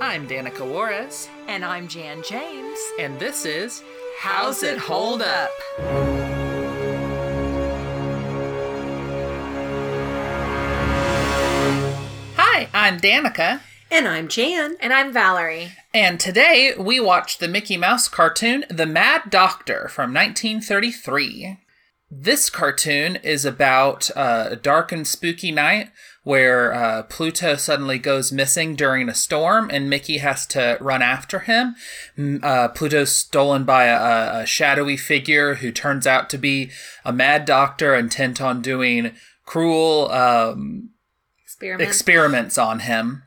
I'm 0.00 0.26
Danica 0.28 0.68
Juarez, 0.68 1.28
And 1.48 1.64
I'm 1.64 1.86
Jan 1.88 2.22
James. 2.28 2.78
and 2.98 3.18
this 3.20 3.44
is 3.44 3.82
How's 4.18 4.62
It 4.62 4.78
Hold 4.78 5.22
Up? 5.22 5.50
Hi, 12.36 12.68
I'm 12.72 13.00
Danica, 13.00 13.60
And 13.90 14.06
I'm 14.06 14.28
Jan. 14.28 14.76
And 14.80 14.92
I'm 14.92 15.12
Valerie. 15.12 15.72
and 15.92 16.18
today 16.20 16.72
we 16.78 17.00
watched 17.00 17.40
the 17.40 17.48
Mickey 17.48 17.76
Mouse 17.76 18.08
cartoon 18.08 18.64
The 18.70 18.86
Mad 18.86 19.22
Doctor 19.30 19.88
from 19.88 20.12
1933. 20.14 21.58
This 22.16 22.48
cartoon 22.48 23.16
is 23.16 23.44
about 23.44 24.08
uh, 24.16 24.48
a 24.50 24.56
dark 24.56 24.92
and 24.92 25.04
spooky 25.06 25.50
night 25.50 25.90
where 26.22 26.72
uh, 26.72 27.02
Pluto 27.02 27.56
suddenly 27.56 27.98
goes 27.98 28.30
missing 28.30 28.76
during 28.76 29.08
a 29.08 29.14
storm 29.14 29.68
and 29.72 29.90
Mickey 29.90 30.18
has 30.18 30.46
to 30.48 30.78
run 30.80 31.02
after 31.02 31.40
him. 31.40 31.74
Uh, 32.42 32.68
Pluto's 32.68 33.10
stolen 33.12 33.64
by 33.64 33.86
a, 33.86 34.42
a 34.42 34.46
shadowy 34.46 34.96
figure 34.96 35.56
who 35.56 35.72
turns 35.72 36.06
out 36.06 36.30
to 36.30 36.38
be 36.38 36.70
a 37.04 37.12
mad 37.12 37.44
doctor 37.44 37.94
intent 37.96 38.40
on 38.40 38.62
doing 38.62 39.12
cruel 39.44 40.08
um, 40.12 40.90
Experiment. 41.42 41.88
experiments 41.88 42.56
on 42.58 42.80
him. 42.80 43.22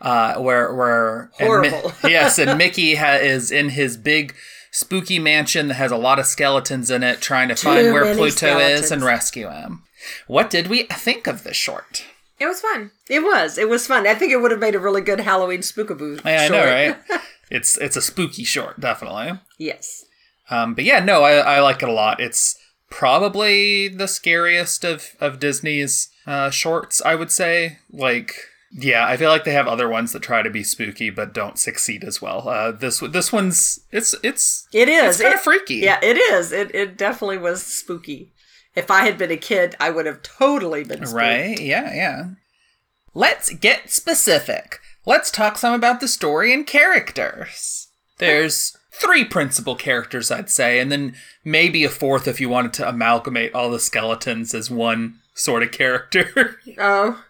Uh, 0.00 0.36
where 0.36 0.74
where 0.74 1.30
and 1.38 1.62
Mi- 1.62 1.68
Horrible. 1.68 1.92
yes, 2.08 2.38
and 2.38 2.56
Mickey 2.56 2.94
ha- 2.94 3.18
is 3.20 3.52
in 3.52 3.68
his 3.68 3.96
big 3.98 4.34
spooky 4.70 5.18
mansion 5.18 5.68
that 5.68 5.74
has 5.74 5.92
a 5.92 5.96
lot 5.96 6.18
of 6.18 6.26
skeletons 6.26 6.90
in 6.90 7.02
it, 7.02 7.20
trying 7.20 7.48
to 7.48 7.56
find 7.56 7.92
where 7.92 8.14
Pluto 8.14 8.58
is 8.58 8.90
and 8.90 9.02
rescue 9.02 9.50
him. 9.50 9.82
What 10.26 10.50
did 10.50 10.68
we 10.68 10.84
think 10.84 11.26
of 11.26 11.42
this 11.42 11.56
short? 11.56 12.04
it 12.40 12.46
was 12.46 12.60
fun. 12.60 12.90
It 13.08 13.22
was. 13.22 13.58
It 13.58 13.68
was 13.68 13.86
fun. 13.86 14.06
I 14.06 14.14
think 14.14 14.32
it 14.32 14.38
would 14.38 14.50
have 14.50 14.60
made 14.60 14.74
a 14.74 14.80
really 14.80 15.02
good 15.02 15.20
Halloween 15.20 15.60
spookaboo. 15.60 16.24
Yeah, 16.24 16.42
I 16.42 16.48
know, 16.48 16.64
right? 16.64 16.96
it's 17.50 17.76
it's 17.76 17.96
a 17.96 18.02
spooky 18.02 18.44
short, 18.44 18.80
definitely. 18.80 19.38
Yes. 19.58 20.06
Um, 20.48 20.74
but 20.74 20.84
yeah, 20.84 21.04
no, 21.04 21.22
I, 21.22 21.36
I 21.36 21.60
like 21.60 21.82
it 21.82 21.88
a 21.88 21.92
lot. 21.92 22.18
It's 22.18 22.58
probably 22.88 23.88
the 23.88 24.08
scariest 24.08 24.84
of 24.84 25.10
of 25.20 25.38
Disney's 25.38 26.08
uh, 26.26 26.48
shorts, 26.48 27.02
I 27.02 27.14
would 27.14 27.30
say. 27.30 27.78
Like, 27.92 28.34
yeah, 28.72 29.06
I 29.06 29.16
feel 29.16 29.30
like 29.30 29.44
they 29.44 29.52
have 29.52 29.66
other 29.66 29.88
ones 29.88 30.12
that 30.12 30.22
try 30.22 30.42
to 30.42 30.50
be 30.50 30.62
spooky 30.62 31.10
but 31.10 31.34
don't 31.34 31.58
succeed 31.58 32.04
as 32.04 32.22
well. 32.22 32.48
Uh, 32.48 32.70
this 32.72 33.00
this 33.00 33.32
one's 33.32 33.80
it's 33.90 34.14
it's 34.22 34.68
It 34.72 34.88
is. 34.88 35.14
it's 35.16 35.22
kind 35.22 35.34
of 35.34 35.40
freaky. 35.40 35.76
Yeah, 35.76 35.98
it 36.02 36.16
is. 36.16 36.52
It 36.52 36.74
it 36.74 36.96
definitely 36.96 37.38
was 37.38 37.62
spooky. 37.62 38.32
If 38.76 38.90
I 38.90 39.04
had 39.04 39.18
been 39.18 39.32
a 39.32 39.36
kid, 39.36 39.74
I 39.80 39.90
would 39.90 40.06
have 40.06 40.22
totally 40.22 40.84
been 40.84 40.98
spooked. 40.98 41.12
Right? 41.14 41.60
Yeah, 41.60 41.92
yeah. 41.92 42.24
Let's 43.14 43.52
get 43.52 43.90
specific. 43.90 44.78
Let's 45.04 45.30
talk 45.30 45.58
some 45.58 45.74
about 45.74 46.00
the 46.00 46.06
story 46.06 46.54
and 46.54 46.64
characters. 46.66 47.88
There's 48.18 48.76
three 48.92 49.24
principal 49.24 49.74
characters, 49.74 50.30
I'd 50.30 50.50
say, 50.50 50.78
and 50.78 50.92
then 50.92 51.14
maybe 51.44 51.84
a 51.84 51.88
fourth 51.88 52.28
if 52.28 52.40
you 52.40 52.48
wanted 52.48 52.72
to 52.74 52.88
amalgamate 52.88 53.54
all 53.54 53.70
the 53.70 53.80
skeletons 53.80 54.54
as 54.54 54.70
one 54.70 55.19
sort 55.34 55.62
of 55.62 55.72
character. 55.72 56.56
Oh, 56.78 57.22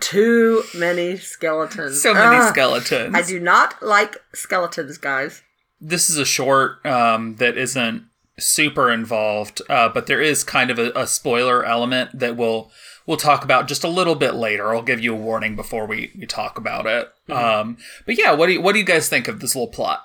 too 0.00 0.62
many 0.74 1.16
skeletons. 1.16 2.00
so 2.00 2.14
many 2.14 2.36
Ugh. 2.36 2.48
skeletons. 2.48 3.14
I 3.14 3.22
do 3.22 3.38
not 3.38 3.82
like 3.82 4.16
skeletons, 4.32 4.96
guys. 4.98 5.42
This 5.80 6.08
is 6.08 6.16
a 6.16 6.24
short 6.24 6.84
um, 6.86 7.36
that 7.36 7.58
isn't 7.58 8.04
super 8.38 8.90
involved, 8.90 9.60
uh, 9.68 9.88
but 9.90 10.06
there 10.06 10.22
is 10.22 10.42
kind 10.42 10.70
of 10.70 10.78
a, 10.78 10.90
a 10.94 11.06
spoiler 11.06 11.64
element 11.64 12.18
that 12.18 12.36
we'll 12.36 12.70
we'll 13.06 13.16
talk 13.18 13.44
about 13.44 13.68
just 13.68 13.84
a 13.84 13.88
little 13.88 14.14
bit 14.14 14.34
later. 14.34 14.74
I'll 14.74 14.82
give 14.82 15.00
you 15.00 15.12
a 15.12 15.18
warning 15.18 15.56
before 15.56 15.86
we, 15.86 16.12
we 16.18 16.24
talk 16.26 16.56
about 16.56 16.86
it. 16.86 17.12
Um, 17.30 17.76
but 18.06 18.16
yeah, 18.16 18.32
what 18.32 18.46
do 18.46 18.54
you, 18.54 18.62
what 18.62 18.72
do 18.72 18.78
you 18.78 18.84
guys 18.84 19.08
think 19.08 19.28
of 19.28 19.40
this 19.40 19.54
little 19.54 19.68
plot? 19.68 20.02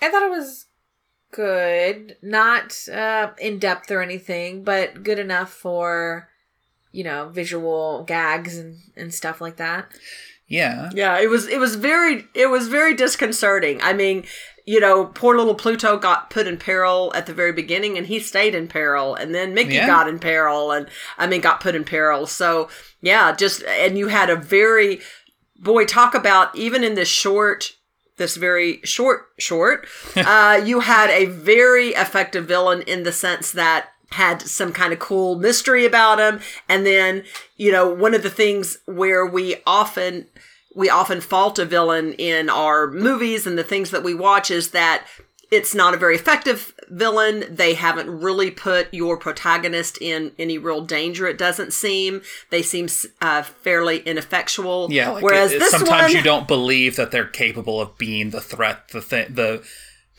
I 0.00 0.10
thought 0.10 0.22
it 0.22 0.30
was 0.30 0.66
good, 1.32 2.16
not 2.22 2.88
uh, 2.88 3.30
in 3.38 3.58
depth 3.58 3.90
or 3.90 4.00
anything, 4.00 4.62
but 4.64 5.02
good 5.02 5.18
enough 5.18 5.52
for 5.52 6.28
you 6.92 7.04
know 7.04 7.28
visual 7.28 8.04
gags 8.04 8.56
and 8.58 8.76
and 8.96 9.12
stuff 9.12 9.40
like 9.40 9.56
that. 9.56 9.88
Yeah, 10.46 10.88
Yeah, 10.94 11.18
it 11.20 11.28
was 11.28 11.46
it 11.46 11.58
was 11.60 11.76
very 11.76 12.24
it 12.34 12.46
was 12.46 12.68
very 12.68 12.94
disconcerting. 12.94 13.82
I 13.82 13.92
mean, 13.92 14.24
you 14.64 14.80
know, 14.80 15.04
poor 15.04 15.36
little 15.36 15.54
Pluto 15.54 15.98
got 15.98 16.30
put 16.30 16.46
in 16.46 16.56
peril 16.56 17.12
at 17.14 17.26
the 17.26 17.34
very 17.34 17.52
beginning 17.52 17.98
and 17.98 18.06
he 18.06 18.18
stayed 18.18 18.54
in 18.54 18.66
peril 18.66 19.14
and 19.14 19.34
then 19.34 19.52
Mickey 19.52 19.74
Yeah. 19.74 19.86
got 19.86 20.08
in 20.08 20.18
peril 20.18 20.70
and 20.72 20.88
I 21.18 21.26
mean 21.26 21.42
got 21.42 21.60
put 21.60 21.74
in 21.74 21.84
peril. 21.84 22.26
So, 22.26 22.70
yeah, 23.02 23.32
just 23.32 23.62
and 23.64 23.98
you 23.98 24.08
had 24.08 24.30
a 24.30 24.36
very 24.36 25.00
boy 25.60 25.84
talk 25.84 26.14
about 26.14 26.54
even 26.56 26.82
in 26.82 26.94
this 26.94 27.08
short 27.08 27.72
this 28.16 28.36
very 28.36 28.80
short 28.84 29.26
short 29.38 29.86
uh 30.16 30.60
you 30.64 30.80
had 30.80 31.10
a 31.10 31.26
very 31.26 31.88
effective 31.90 32.46
villain 32.46 32.80
in 32.82 33.02
the 33.02 33.12
sense 33.12 33.52
that 33.52 33.88
had 34.10 34.40
some 34.42 34.72
kind 34.72 34.92
of 34.92 34.98
cool 34.98 35.36
mystery 35.36 35.84
about 35.84 36.18
him 36.18 36.40
and 36.68 36.86
then 36.86 37.22
you 37.56 37.70
know 37.70 37.88
one 37.88 38.14
of 38.14 38.22
the 38.22 38.30
things 38.30 38.78
where 38.86 39.26
we 39.26 39.56
often 39.66 40.26
we 40.74 40.88
often 40.88 41.20
fault 41.20 41.58
a 41.58 41.64
villain 41.64 42.12
in 42.14 42.48
our 42.48 42.90
movies 42.90 43.46
and 43.46 43.58
the 43.58 43.64
things 43.64 43.90
that 43.90 44.02
we 44.02 44.14
watch 44.14 44.50
is 44.50 44.70
that 44.70 45.04
it's 45.50 45.74
not 45.74 45.94
a 45.94 45.96
very 45.96 46.14
effective 46.14 46.74
villain. 46.90 47.42
They 47.48 47.72
haven't 47.72 48.20
really 48.20 48.50
put 48.50 48.92
your 48.92 49.16
protagonist 49.16 49.96
in 49.98 50.32
any 50.38 50.58
real 50.58 50.82
danger. 50.82 51.26
It 51.26 51.38
doesn't 51.38 51.72
seem. 51.72 52.20
They 52.50 52.60
seem 52.60 52.86
uh, 53.22 53.42
fairly 53.44 54.00
ineffectual. 54.00 54.88
yeah. 54.90 55.08
Like 55.08 55.24
Whereas 55.24 55.52
it- 55.52 55.62
it- 55.62 55.70
sometimes 55.70 56.02
one, 56.02 56.12
you 56.12 56.20
don't 56.22 56.46
believe 56.46 56.96
that 56.96 57.12
they're 57.12 57.24
capable 57.24 57.80
of 57.80 57.96
being 57.96 58.28
the 58.28 58.42
threat 58.42 58.88
the 58.88 59.00
th- 59.00 59.28
the 59.30 59.62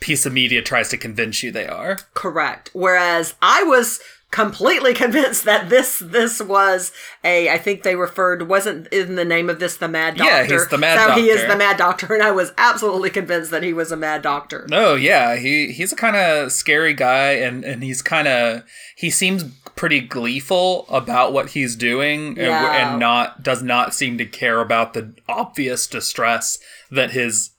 piece 0.00 0.26
of 0.26 0.32
media 0.32 0.62
tries 0.62 0.88
to 0.88 0.96
convince 0.96 1.42
you 1.42 1.50
they 1.50 1.66
are. 1.66 1.98
Correct. 2.14 2.70
Whereas 2.72 3.34
I 3.40 3.62
was 3.62 4.00
completely 4.30 4.94
convinced 4.94 5.44
that 5.44 5.68
this 5.68 5.98
this 5.98 6.40
was 6.40 6.92
a 7.24 7.50
I 7.50 7.58
think 7.58 7.82
they 7.82 7.96
referred 7.96 8.48
wasn't 8.48 8.86
in 8.88 9.16
the 9.16 9.24
name 9.24 9.50
of 9.50 9.58
this 9.58 9.76
the 9.76 9.88
Mad 9.88 10.16
Doctor. 10.16 10.32
Yeah, 10.32 10.44
he's 10.44 10.68
the 10.68 10.78
Mad 10.78 10.98
so 10.98 11.14
he 11.14 11.28
is 11.28 11.46
the 11.46 11.56
Mad 11.56 11.76
Doctor, 11.76 12.14
and 12.14 12.22
I 12.22 12.30
was 12.30 12.52
absolutely 12.56 13.10
convinced 13.10 13.50
that 13.50 13.62
he 13.62 13.72
was 13.72 13.92
a 13.92 13.96
Mad 13.96 14.22
Doctor. 14.22 14.66
No, 14.70 14.94
yeah, 14.94 15.36
he 15.36 15.72
he's 15.72 15.92
a 15.92 15.96
kind 15.96 16.16
of 16.16 16.52
scary 16.52 16.94
guy, 16.94 17.32
and 17.32 17.64
and 17.64 17.82
he's 17.82 18.02
kind 18.02 18.28
of 18.28 18.62
he 18.96 19.10
seems 19.10 19.44
pretty 19.76 20.00
gleeful 20.00 20.86
about 20.88 21.32
what 21.32 21.50
he's 21.50 21.74
doing, 21.74 22.38
and, 22.38 22.50
and 22.50 23.00
not 23.00 23.42
does 23.42 23.62
not 23.62 23.94
seem 23.94 24.18
to 24.18 24.26
care 24.26 24.60
about 24.60 24.94
the 24.94 25.14
obvious 25.28 25.86
distress 25.86 26.58
that 26.90 27.12
his 27.12 27.50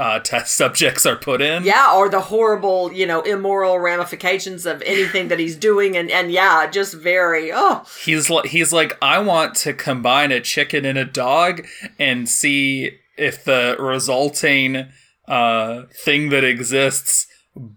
uh, 0.00 0.18
test 0.18 0.54
subjects 0.56 1.04
are 1.04 1.16
put 1.16 1.42
in. 1.42 1.62
Yeah, 1.62 1.94
or 1.94 2.08
the 2.08 2.20
horrible, 2.20 2.92
you 2.92 3.06
know, 3.06 3.20
immoral 3.20 3.78
ramifications 3.78 4.64
of 4.64 4.82
anything 4.82 5.28
that 5.28 5.38
he's 5.38 5.56
doing, 5.56 5.96
and 5.96 6.10
and 6.10 6.32
yeah, 6.32 6.66
just 6.68 6.94
very 6.94 7.50
oh 7.52 7.84
he's 8.02 8.30
like 8.30 8.46
he's 8.46 8.72
like 8.72 8.96
I 9.02 9.18
want 9.18 9.54
to 9.56 9.74
combine 9.74 10.32
a 10.32 10.40
chicken 10.40 10.84
and 10.84 10.98
a 10.98 11.04
dog 11.04 11.66
and 11.98 12.28
see 12.28 12.98
if 13.18 13.44
the 13.44 13.76
resulting 13.78 14.88
uh, 15.28 15.82
thing 16.04 16.30
that 16.30 16.42
exists 16.42 17.26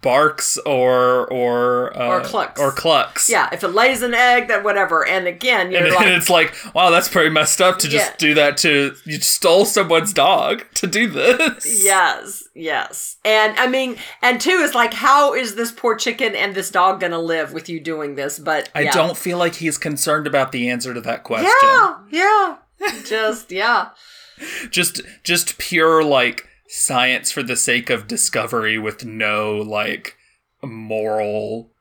barks 0.02 0.58
or 0.60 1.28
or 1.32 1.96
uh, 1.98 2.08
Or 2.08 2.22
clucks. 2.22 2.60
or 2.62 2.72
clucks. 2.72 3.30
yeah. 3.30 3.50
If 3.52 3.64
it 3.64 3.70
lays 3.70 4.02
an 4.02 4.14
egg, 4.14 4.48
then 4.48 4.64
whatever. 4.64 5.06
And 5.06 5.28
again, 5.28 5.72
you're 5.72 5.84
and, 5.86 5.94
like, 5.94 6.06
and 6.06 6.16
it's 6.16 6.30
like, 6.30 6.56
wow, 6.74 6.90
that's 6.90 7.10
pretty 7.10 7.30
messed 7.30 7.60
up 7.62 7.80
to 7.80 7.90
just 7.90 8.12
Yeah. 8.12 8.16
do 8.18 8.34
that 8.36 8.58
to 8.58 8.96
you 9.06 9.20
stole 9.20 9.66
someone's 9.66 10.14
dog 10.14 10.64
to 10.76 10.88
do 10.88 11.08
this. 11.08 11.84
Yes, 11.84 12.44
yes. 12.54 13.18
And 13.26 13.58
I 13.60 13.68
mean, 13.68 13.98
and 14.22 14.40
two 14.40 14.52
is 14.52 14.74
like, 14.74 14.94
how 14.94 15.34
is 15.34 15.56
this 15.56 15.72
poor 15.72 15.96
chicken 15.96 16.36
and 16.36 16.56
this 16.56 16.70
dog 16.70 17.00
gonna 17.02 17.20
live 17.20 17.52
with 17.54 17.68
you 17.70 17.80
doing 17.80 18.16
this? 18.16 18.40
But 18.40 18.70
I 18.74 18.86
don't 18.86 19.18
feel 19.18 19.38
like 19.38 19.56
he's 19.56 19.78
concerned 19.78 20.28
about 20.28 20.52
the 20.52 20.70
answer 20.70 20.94
to 20.94 21.02
that 21.02 21.24
question. 21.24 21.52
Yeah, 21.62 21.96
yeah. 22.10 22.58
Just 23.06 23.52
yeah. 23.52 23.90
Just 24.72 25.02
just 25.24 25.58
pure 25.58 26.04
like 26.04 26.48
science 26.76 27.32
for 27.32 27.44
the 27.44 27.56
sake 27.56 27.92
of 27.92 28.08
discovery 28.08 28.80
with 28.80 29.06
no 29.06 29.58
like 29.58 30.18
moral 30.64 31.73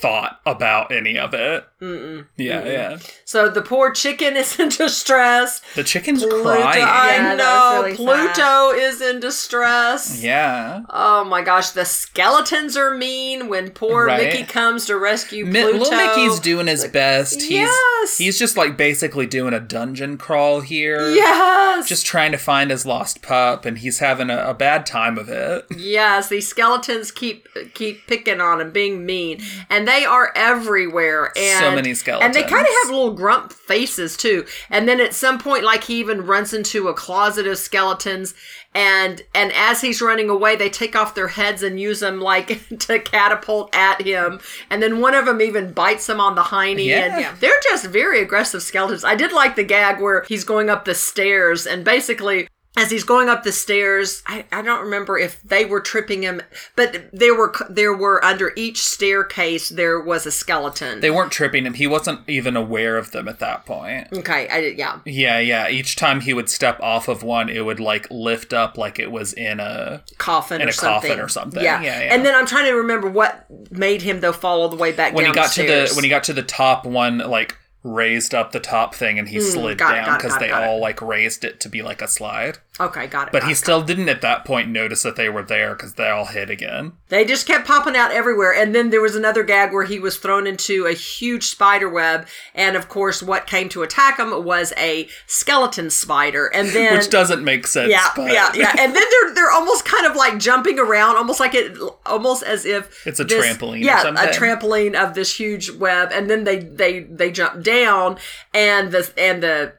thought 0.00 0.40
about 0.46 0.92
any 0.92 1.18
of 1.18 1.34
it. 1.34 1.64
Mm-mm. 1.80 2.26
Yeah, 2.36 2.64
yeah. 2.64 2.98
So 3.24 3.48
the 3.48 3.62
poor 3.62 3.90
chicken 3.90 4.36
is 4.36 4.58
in 4.60 4.68
distress. 4.68 5.60
The 5.74 5.82
chicken's 5.84 6.22
Pluto, 6.22 6.42
crying. 6.42 6.84
I 6.86 7.16
Yeah, 7.16 7.34
know. 7.36 7.82
really 7.82 7.96
Pluto 7.96 8.70
is 8.70 9.00
in 9.00 9.20
distress. 9.20 10.22
yeah. 10.22 10.82
Oh 10.90 11.24
my 11.24 11.42
gosh, 11.42 11.70
the 11.70 11.84
skeletons 11.84 12.76
are 12.76 12.94
mean 12.96 13.48
when 13.48 13.70
poor 13.70 14.06
Right. 14.06 14.22
Mickey 14.24 14.44
comes 14.44 14.86
to 14.86 14.96
rescue 14.98 15.44
Mi- 15.46 15.62
Pluto. 15.62 15.78
Little 15.78 15.96
Mickey's 15.96 16.40
doing 16.40 16.66
his 16.66 16.86
best. 16.86 17.40
He's 17.42 17.50
Yes. 17.50 18.18
he's 18.18 18.38
just 18.38 18.56
like 18.56 18.76
basically 18.76 19.26
doing 19.26 19.54
a 19.54 19.60
dungeon 19.60 20.16
crawl 20.18 20.60
here. 20.60 21.10
Yes. 21.10 21.88
just 21.88 22.04
trying 22.06 22.32
to 22.32 22.38
find 22.38 22.70
his 22.70 22.84
lost 22.86 23.22
pup 23.22 23.64
and 23.64 23.78
he's 23.78 23.98
having 24.00 24.28
a, 24.30 24.38
a 24.50 24.54
bad 24.54 24.84
time 24.86 25.16
of 25.18 25.28
it 25.28 25.64
Yes, 25.76 26.28
these 26.28 26.46
skeletons 26.48 27.10
keep 27.10 27.46
keep 27.74 28.06
picking 28.06 28.40
on 28.40 28.60
him, 28.60 28.70
being 28.70 29.04
mean, 29.06 29.40
and 29.68 29.79
and 29.80 29.88
they 29.88 30.04
are 30.04 30.30
everywhere. 30.36 31.32
And 31.38 31.64
So 31.64 31.74
many 31.74 31.94
skeletons, 31.94 32.26
and 32.26 32.34
they 32.34 32.46
kind 32.46 32.66
of 32.66 32.72
have 32.82 32.90
little 32.90 33.14
grump 33.14 33.50
faces 33.50 34.14
too. 34.14 34.44
And 34.68 34.86
then 34.86 35.00
at 35.00 35.14
some 35.14 35.38
point, 35.38 35.64
like 35.64 35.84
he 35.84 35.98
even 36.00 36.26
runs 36.26 36.52
into 36.52 36.88
a 36.88 36.94
closet 36.94 37.46
of 37.46 37.56
skeletons. 37.56 38.34
And 38.74 39.22
and 39.34 39.52
as 39.54 39.80
he's 39.80 40.02
running 40.02 40.28
away, 40.28 40.54
they 40.54 40.68
take 40.68 40.94
off 40.94 41.14
their 41.14 41.28
heads 41.28 41.62
and 41.62 41.80
use 41.80 42.00
them 42.00 42.20
like 42.20 42.60
to 42.80 42.98
catapult 42.98 43.74
at 43.74 44.02
him. 44.02 44.40
And 44.68 44.82
then 44.82 45.00
one 45.00 45.14
of 45.14 45.24
them 45.24 45.40
even 45.40 45.72
bites 45.72 46.06
him 46.10 46.20
on 46.20 46.34
the 46.34 46.42
hiney. 46.42 46.84
Yeah. 46.84 47.30
And 47.30 47.40
they're 47.40 47.50
just 47.70 47.86
very 47.86 48.20
aggressive 48.20 48.62
skeletons. 48.62 49.02
I 49.02 49.14
did 49.14 49.32
like 49.32 49.56
the 49.56 49.64
gag 49.64 49.98
where 50.02 50.26
he's 50.28 50.44
going 50.44 50.68
up 50.68 50.84
the 50.84 50.94
stairs 50.94 51.66
and 51.66 51.86
basically 51.86 52.48
as 52.76 52.90
he's 52.90 53.02
going 53.04 53.28
up 53.28 53.42
the 53.42 53.50
stairs, 53.52 54.22
I, 54.26 54.44
I 54.52 54.62
don't 54.62 54.82
remember 54.84 55.18
if 55.18 55.42
they 55.42 55.64
were 55.64 55.80
tripping 55.80 56.22
him, 56.22 56.40
but 56.76 57.08
there 57.12 57.34
were 57.34 57.52
there 57.68 57.92
were 57.92 58.24
under 58.24 58.52
each 58.56 58.82
staircase 58.82 59.68
there 59.70 60.00
was 60.00 60.24
a 60.24 60.30
skeleton. 60.30 61.00
They 61.00 61.10
weren't 61.10 61.32
tripping 61.32 61.66
him. 61.66 61.74
He 61.74 61.86
wasn't 61.88 62.20
even 62.28 62.56
aware 62.56 62.96
of 62.96 63.10
them 63.10 63.26
at 63.28 63.40
that 63.40 63.66
point. 63.66 64.08
okay, 64.12 64.48
I 64.48 64.58
yeah. 64.76 65.00
Yeah, 65.04 65.40
yeah. 65.40 65.68
Each 65.68 65.96
time 65.96 66.20
he 66.20 66.32
would 66.32 66.48
step 66.48 66.78
off 66.80 67.08
of 67.08 67.22
one, 67.24 67.48
it 67.48 67.64
would 67.64 67.80
like 67.80 68.08
lift 68.10 68.52
up 68.52 68.78
like 68.78 68.98
it 69.00 69.10
was 69.10 69.32
in 69.32 69.58
a. 69.58 70.02
coffin 70.18 70.60
In 70.60 70.68
or 70.68 70.70
a 70.70 70.72
something. 70.72 71.10
coffin 71.10 71.20
or 71.24 71.28
something. 71.28 71.62
Yeah. 71.62 71.82
Yeah, 71.82 72.00
yeah. 72.04 72.14
And 72.14 72.24
then 72.24 72.34
I'm 72.36 72.46
trying 72.46 72.66
to 72.66 72.72
remember 72.72 73.10
what 73.10 73.46
made 73.72 74.02
him 74.02 74.20
though 74.20 74.32
fall 74.32 74.62
all 74.62 74.68
the 74.68 74.76
way 74.76 74.92
back 74.92 75.12
When 75.12 75.24
down 75.24 75.34
he 75.34 75.40
got 75.40 75.54
the 75.54 75.62
to 75.62 75.68
the 75.88 75.92
when 75.96 76.04
he 76.04 76.10
got 76.10 76.24
to 76.24 76.32
the 76.32 76.42
top 76.44 76.86
one, 76.86 77.18
like 77.18 77.56
raised 77.82 78.34
up 78.34 78.52
the 78.52 78.60
top 78.60 78.94
thing 78.94 79.18
and 79.18 79.28
he 79.28 79.40
slid 79.40 79.74
Hmm, 79.80 79.86
got 79.88 79.92
down 80.06 80.16
because 80.16 80.36
they 80.38 80.48
it. 80.48 80.52
all 80.54 80.80
like 80.80 81.00
raised 81.00 81.44
it 81.44 81.60
to 81.60 81.68
be 81.68 81.82
like 81.82 82.02
a 82.02 82.08
slide. 82.08 82.58
Okay, 82.80 83.06
got 83.08 83.28
it. 83.28 83.32
But 83.32 83.40
got 83.42 83.46
he 83.48 83.52
it, 83.52 83.56
still 83.56 83.82
didn't 83.82 84.08
at 84.08 84.22
that 84.22 84.46
point 84.46 84.70
notice 84.70 85.02
that 85.02 85.16
they 85.16 85.28
were 85.28 85.42
there 85.42 85.74
because 85.74 85.94
they 85.94 86.08
all 86.08 86.24
hid 86.24 86.48
again. 86.48 86.92
They 87.08 87.26
just 87.26 87.46
kept 87.46 87.66
popping 87.66 87.94
out 87.94 88.10
everywhere. 88.10 88.54
And 88.54 88.74
then 88.74 88.88
there 88.88 89.02
was 89.02 89.14
another 89.14 89.42
gag 89.42 89.70
where 89.72 89.84
he 89.84 89.98
was 89.98 90.16
thrown 90.16 90.46
into 90.46 90.86
a 90.86 90.92
huge 90.94 91.44
spider 91.44 91.90
web. 91.90 92.26
And 92.54 92.76
of 92.76 92.88
course, 92.88 93.22
what 93.22 93.46
came 93.46 93.68
to 93.70 93.82
attack 93.82 94.18
him 94.18 94.44
was 94.44 94.72
a 94.78 95.08
skeleton 95.26 95.90
spider. 95.90 96.46
And 96.46 96.68
then. 96.74 96.96
Which 96.96 97.10
doesn't 97.10 97.44
make 97.44 97.66
sense. 97.66 97.90
yeah, 97.90 98.08
but 98.16 98.32
yeah, 98.32 98.50
yeah, 98.54 98.74
and 98.78 98.94
then 98.96 99.02
they're 99.10 99.34
they're 99.34 99.50
almost 99.50 99.84
kind 99.84 100.06
of 100.06 100.16
like 100.16 100.38
jumping 100.38 100.78
around, 100.78 101.16
almost 101.16 101.38
like 101.40 101.54
it, 101.54 101.76
almost 102.06 102.42
as 102.42 102.64
if 102.64 103.06
It's 103.06 103.20
a 103.20 103.24
this- 103.24 103.44
trampoline 103.44 103.74
or 103.74 103.84
Yeah, 103.84 104.08
a 104.08 104.28
trampoline 104.32 104.94
of 104.94 105.14
this 105.14 105.36
huge 105.38 105.70
web, 105.70 106.10
and 106.12 106.30
then 106.30 106.44
they 106.44 106.58
they 106.60 107.00
they 107.00 107.30
jump 107.30 107.62
down, 107.62 108.16
and 108.54 108.90
the 108.90 109.12
and 109.18 109.42
the 109.42 109.74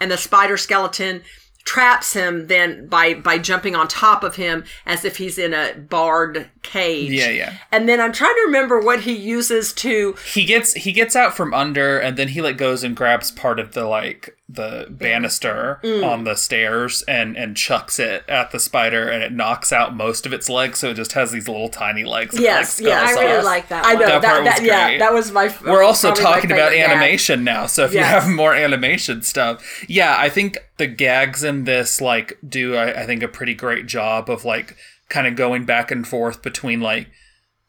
and 0.00 0.10
the 0.10 0.16
spider 0.16 0.56
skeleton 0.56 1.22
traps 1.66 2.12
him 2.14 2.46
then 2.46 2.86
by 2.86 3.12
by 3.12 3.36
jumping 3.36 3.74
on 3.74 3.88
top 3.88 4.22
of 4.22 4.36
him 4.36 4.64
as 4.86 5.04
if 5.04 5.18
he's 5.18 5.36
in 5.36 5.52
a 5.52 5.74
barred 5.74 6.48
cage. 6.62 7.10
Yeah, 7.10 7.28
yeah. 7.28 7.54
And 7.72 7.88
then 7.88 8.00
I'm 8.00 8.12
trying 8.12 8.34
to 8.34 8.42
remember 8.46 8.80
what 8.80 9.00
he 9.00 9.12
uses 9.12 9.72
to 9.74 10.14
he 10.32 10.44
gets 10.44 10.72
he 10.74 10.92
gets 10.92 11.16
out 11.16 11.36
from 11.36 11.52
under 11.52 11.98
and 11.98 12.16
then 12.16 12.28
he 12.28 12.40
like 12.40 12.56
goes 12.56 12.84
and 12.84 12.96
grabs 12.96 13.32
part 13.32 13.58
of 13.58 13.72
the 13.72 13.84
like 13.84 14.35
the 14.48 14.86
banister 14.88 15.80
Mm. 15.82 16.06
on 16.06 16.22
the 16.22 16.36
stairs 16.36 17.02
and 17.08 17.36
and 17.36 17.56
chucks 17.56 17.98
it 17.98 18.22
at 18.28 18.52
the 18.52 18.60
spider 18.60 19.08
and 19.08 19.20
it 19.20 19.32
knocks 19.32 19.72
out 19.72 19.92
most 19.96 20.24
of 20.24 20.32
its 20.32 20.48
legs 20.48 20.78
so 20.78 20.90
it 20.90 20.94
just 20.94 21.14
has 21.14 21.32
these 21.32 21.48
little 21.48 21.68
tiny 21.68 22.04
legs 22.04 22.38
Yes, 22.38 22.80
like, 22.80 22.88
yeah, 22.88 23.00
I 23.08 23.10
really 23.10 23.34
size. 23.38 23.44
like 23.44 23.68
that. 23.70 23.84
I 23.84 23.94
know. 23.94 23.98
That 24.06 24.22
that, 24.22 24.30
part 24.32 24.44
that, 24.44 24.58
was 24.60 24.66
yeah, 24.68 24.86
great. 24.86 24.98
that 25.00 25.12
was 25.12 25.32
my. 25.32 25.52
we're 25.64 25.82
also 25.82 26.14
talking 26.14 26.52
about 26.52 26.70
favorite 26.70 26.86
gag. 26.86 26.90
animation 26.90 27.42
now 27.42 27.66
so 27.66 27.84
if 27.86 27.92
you 27.92 27.98
have 28.04 28.28
more 28.28 28.54
animation 28.54 29.20
stuff 29.22 29.84
yeah 29.88 30.14
i 30.16 30.28
think 30.28 30.58
the 30.76 30.86
gags 30.86 31.42
in 31.42 31.64
this 31.64 32.00
like 32.00 32.38
do 32.48 32.76
I, 32.76 33.02
I 33.02 33.06
think 33.06 33.24
a 33.24 33.28
pretty 33.28 33.54
great 33.54 33.86
job 33.86 34.30
of 34.30 34.44
like 34.44 34.76
kind 35.08 35.26
of 35.26 35.34
going 35.34 35.64
back 35.64 35.90
and 35.90 36.06
forth 36.06 36.42
between 36.42 36.80
like 36.80 37.08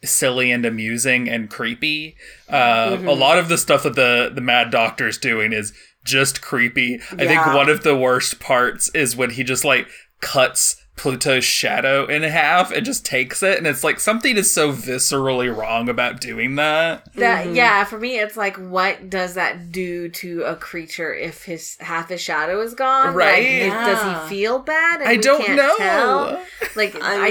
silly 0.03 0.51
and 0.51 0.63
amusing 0.63 1.27
and 1.27 1.49
creepy 1.49 2.15
uh, 2.49 2.91
Mm-hmm. 2.91 3.07
a 3.07 3.13
lot 3.13 3.39
of 3.39 3.49
the 3.49 3.57
stuff 3.57 3.81
that 3.81 3.95
the 3.95 4.31
the 4.33 4.41
mad 4.41 4.69
doctor's 4.69 5.17
doing 5.17 5.53
is 5.53 5.73
just 6.07 6.41
creepy. 6.41 6.95
I 7.11 7.27
think 7.27 7.45
one 7.45 7.69
of 7.69 7.83
the 7.83 7.95
worst 7.95 8.39
parts 8.39 8.89
is 8.95 9.15
when 9.15 9.31
he 9.31 9.43
just 9.43 9.65
like 9.65 9.87
cuts 10.21 10.76
Pluto's 10.97 11.45
shadow 11.45 12.05
in 12.05 12.23
half 12.23 12.71
and 12.71 12.85
just 12.85 13.05
takes 13.05 13.41
it, 13.43 13.57
and 13.57 13.65
it's 13.67 13.83
like 13.83 13.99
something 13.99 14.35
is 14.35 14.51
so 14.51 14.71
viscerally 14.73 15.55
wrong 15.55 15.87
about 15.87 16.19
doing 16.19 16.55
that. 16.55 17.07
That 17.15 17.45
Mm-hmm. 17.45 17.55
yeah, 17.55 17.83
for 17.83 17.99
me 17.99 18.17
it's 18.19 18.35
like 18.35 18.57
what 18.57 19.09
does 19.09 19.35
that 19.35 19.71
do 19.71 20.09
to 20.09 20.43
a 20.43 20.55
creature 20.55 21.13
if 21.13 21.43
his 21.45 21.77
half 21.79 22.09
his 22.09 22.19
shadow 22.21 22.59
is 22.61 22.73
gone? 22.73 23.13
Right? 23.13 23.43
Like, 23.43 23.71
Yeah. 23.71 23.85
does 23.85 24.23
he 24.29 24.35
feel 24.35 24.59
bad? 24.59 25.01
and 25.01 25.09
I 25.09 25.13
we 25.13 25.21
don't 25.21 25.45
can't 25.45 25.57
know. 25.57 25.75
Tell? 25.77 26.43
Like 26.75 26.95
I 27.01 27.27
I, 27.27 27.29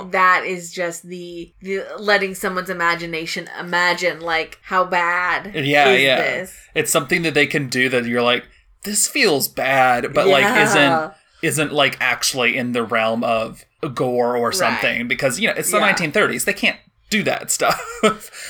think 0.00 0.12
that 0.12 0.44
is 0.46 0.70
just 0.72 1.02
the, 1.08 1.52
the 1.62 1.84
letting 1.98 2.34
someone's 2.34 2.70
imagination 2.70 3.48
imagine 3.58 4.20
like 4.20 4.58
how 4.62 4.84
bad 4.84 5.54
Yeah, 5.54 5.88
is 5.90 6.02
yeah. 6.02 6.16
this? 6.22 6.54
It's 6.74 6.90
something 6.90 7.22
that 7.22 7.34
they 7.34 7.46
can 7.46 7.68
do 7.68 7.88
that 7.88 8.04
you're 8.04 8.22
like, 8.22 8.44
this 8.84 9.08
feels 9.08 9.48
bad, 9.48 10.12
but 10.14 10.26
like 10.28 10.44
isn't 10.44 11.12
isn't 11.42 11.72
like 11.72 11.96
actually 12.00 12.56
in 12.56 12.72
the 12.72 12.82
realm 12.82 13.22
of 13.24 13.64
gore 13.94 14.36
or 14.36 14.52
something 14.52 15.06
because 15.08 15.38
you 15.38 15.48
know 15.48 15.54
it's 15.56 15.70
the 15.70 15.78
Yeah. 15.78 15.92
1930s. 15.94 16.44
They 16.44 16.52
can't 16.52 16.78
do 17.10 17.22
that 17.22 17.50
stuff. 17.52 17.80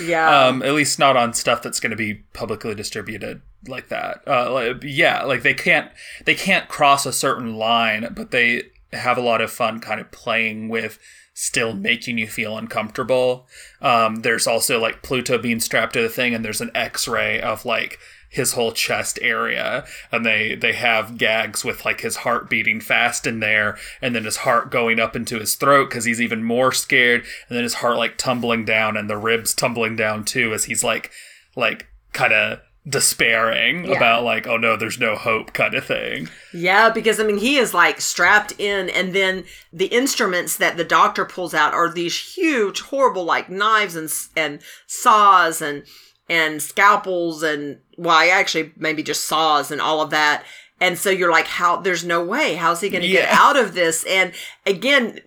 Yeah. 0.02 0.46
um, 0.46 0.62
at 0.62 0.72
least 0.74 0.98
not 0.98 1.16
on 1.16 1.32
stuff 1.34 1.62
that's 1.62 1.80
going 1.80 1.90
to 1.90 1.96
be 1.96 2.14
publicly 2.32 2.74
distributed 2.74 3.40
like 3.66 3.88
that. 3.88 4.22
Uh, 4.26 4.50
like, 4.52 4.76
yeah, 4.82 5.22
like 5.24 5.42
they 5.42 5.54
can't 5.54 5.90
they 6.24 6.34
can't 6.34 6.68
cross 6.68 7.04
a 7.06 7.12
certain 7.12 7.56
line, 7.56 8.08
but 8.14 8.30
they 8.30 8.62
have 8.92 9.18
a 9.18 9.22
lot 9.22 9.40
of 9.40 9.50
fun 9.52 9.80
kind 9.80 10.00
of 10.00 10.10
playing 10.10 10.68
with 10.68 10.98
still 11.34 11.72
making 11.74 12.18
you 12.18 12.26
feel 12.26 12.56
uncomfortable. 12.58 13.46
Um, 13.80 14.16
there's 14.16 14.46
also 14.46 14.80
like 14.80 15.02
Pluto 15.02 15.38
being 15.38 15.60
strapped 15.60 15.92
to 15.92 16.02
the 16.02 16.08
thing, 16.08 16.34
and 16.34 16.44
there's 16.44 16.60
an 16.60 16.70
X-ray 16.74 17.40
of 17.40 17.64
like 17.64 17.98
his 18.30 18.52
whole 18.52 18.72
chest 18.72 19.18
area 19.22 19.84
and 20.12 20.24
they 20.26 20.54
they 20.54 20.72
have 20.74 21.16
gags 21.16 21.64
with 21.64 21.84
like 21.84 22.02
his 22.02 22.16
heart 22.16 22.50
beating 22.50 22.80
fast 22.80 23.26
in 23.26 23.40
there 23.40 23.76
and 24.02 24.14
then 24.14 24.24
his 24.24 24.38
heart 24.38 24.70
going 24.70 25.00
up 25.00 25.16
into 25.16 25.38
his 25.38 25.54
throat 25.54 25.88
because 25.88 26.04
he's 26.04 26.20
even 26.20 26.44
more 26.44 26.70
scared 26.70 27.22
and 27.48 27.56
then 27.56 27.62
his 27.62 27.74
heart 27.74 27.96
like 27.96 28.18
tumbling 28.18 28.64
down 28.66 28.96
and 28.96 29.08
the 29.08 29.16
ribs 29.16 29.54
tumbling 29.54 29.96
down 29.96 30.24
too 30.24 30.52
as 30.52 30.64
he's 30.64 30.84
like 30.84 31.10
like 31.56 31.86
kind 32.12 32.32
of 32.34 32.60
despairing 32.86 33.84
Yeah. 33.84 33.96
about 33.96 34.24
like 34.24 34.46
oh 34.46 34.56
no 34.56 34.76
there's 34.76 34.98
no 34.98 35.14
hope 35.16 35.52
kind 35.52 35.74
of 35.74 35.84
thing 35.84 36.28
Yeah, 36.52 36.90
because 36.90 37.20
I 37.20 37.24
mean, 37.24 37.38
he 37.38 37.56
is 37.56 37.74
like 37.74 38.00
strapped 38.00 38.52
in, 38.58 38.88
and 38.90 39.14
then 39.14 39.44
the 39.72 39.86
instruments 39.86 40.56
that 40.56 40.76
the 40.78 40.84
doctor 40.84 41.24
pulls 41.26 41.52
out 41.52 41.74
are 41.74 41.90
these 41.92 42.18
huge, 42.34 42.80
horrible, 42.80 43.24
like 43.24 43.50
knives 43.50 43.94
and 43.96 44.10
and 44.36 44.60
saws 44.86 45.60
and 45.60 45.84
and 46.28 46.62
scalpels 46.62 47.42
and 47.42 47.78
well, 47.96 48.16
I 48.16 48.28
actually 48.28 48.72
maybe 48.76 49.02
just 49.02 49.24
saws 49.24 49.70
and 49.70 49.80
all 49.80 50.00
of 50.00 50.10
that. 50.10 50.44
And 50.80 50.96
so 50.96 51.10
you're 51.10 51.32
like, 51.32 51.46
how? 51.46 51.76
There's 51.78 52.04
no 52.04 52.24
way. 52.24 52.54
How's 52.54 52.80
he 52.80 52.88
going 52.88 53.02
to 53.02 53.08
get 53.08 53.28
out 53.30 53.56
of 53.56 53.74
this? 53.74 54.04
And 54.08 54.32
again, 54.64 55.20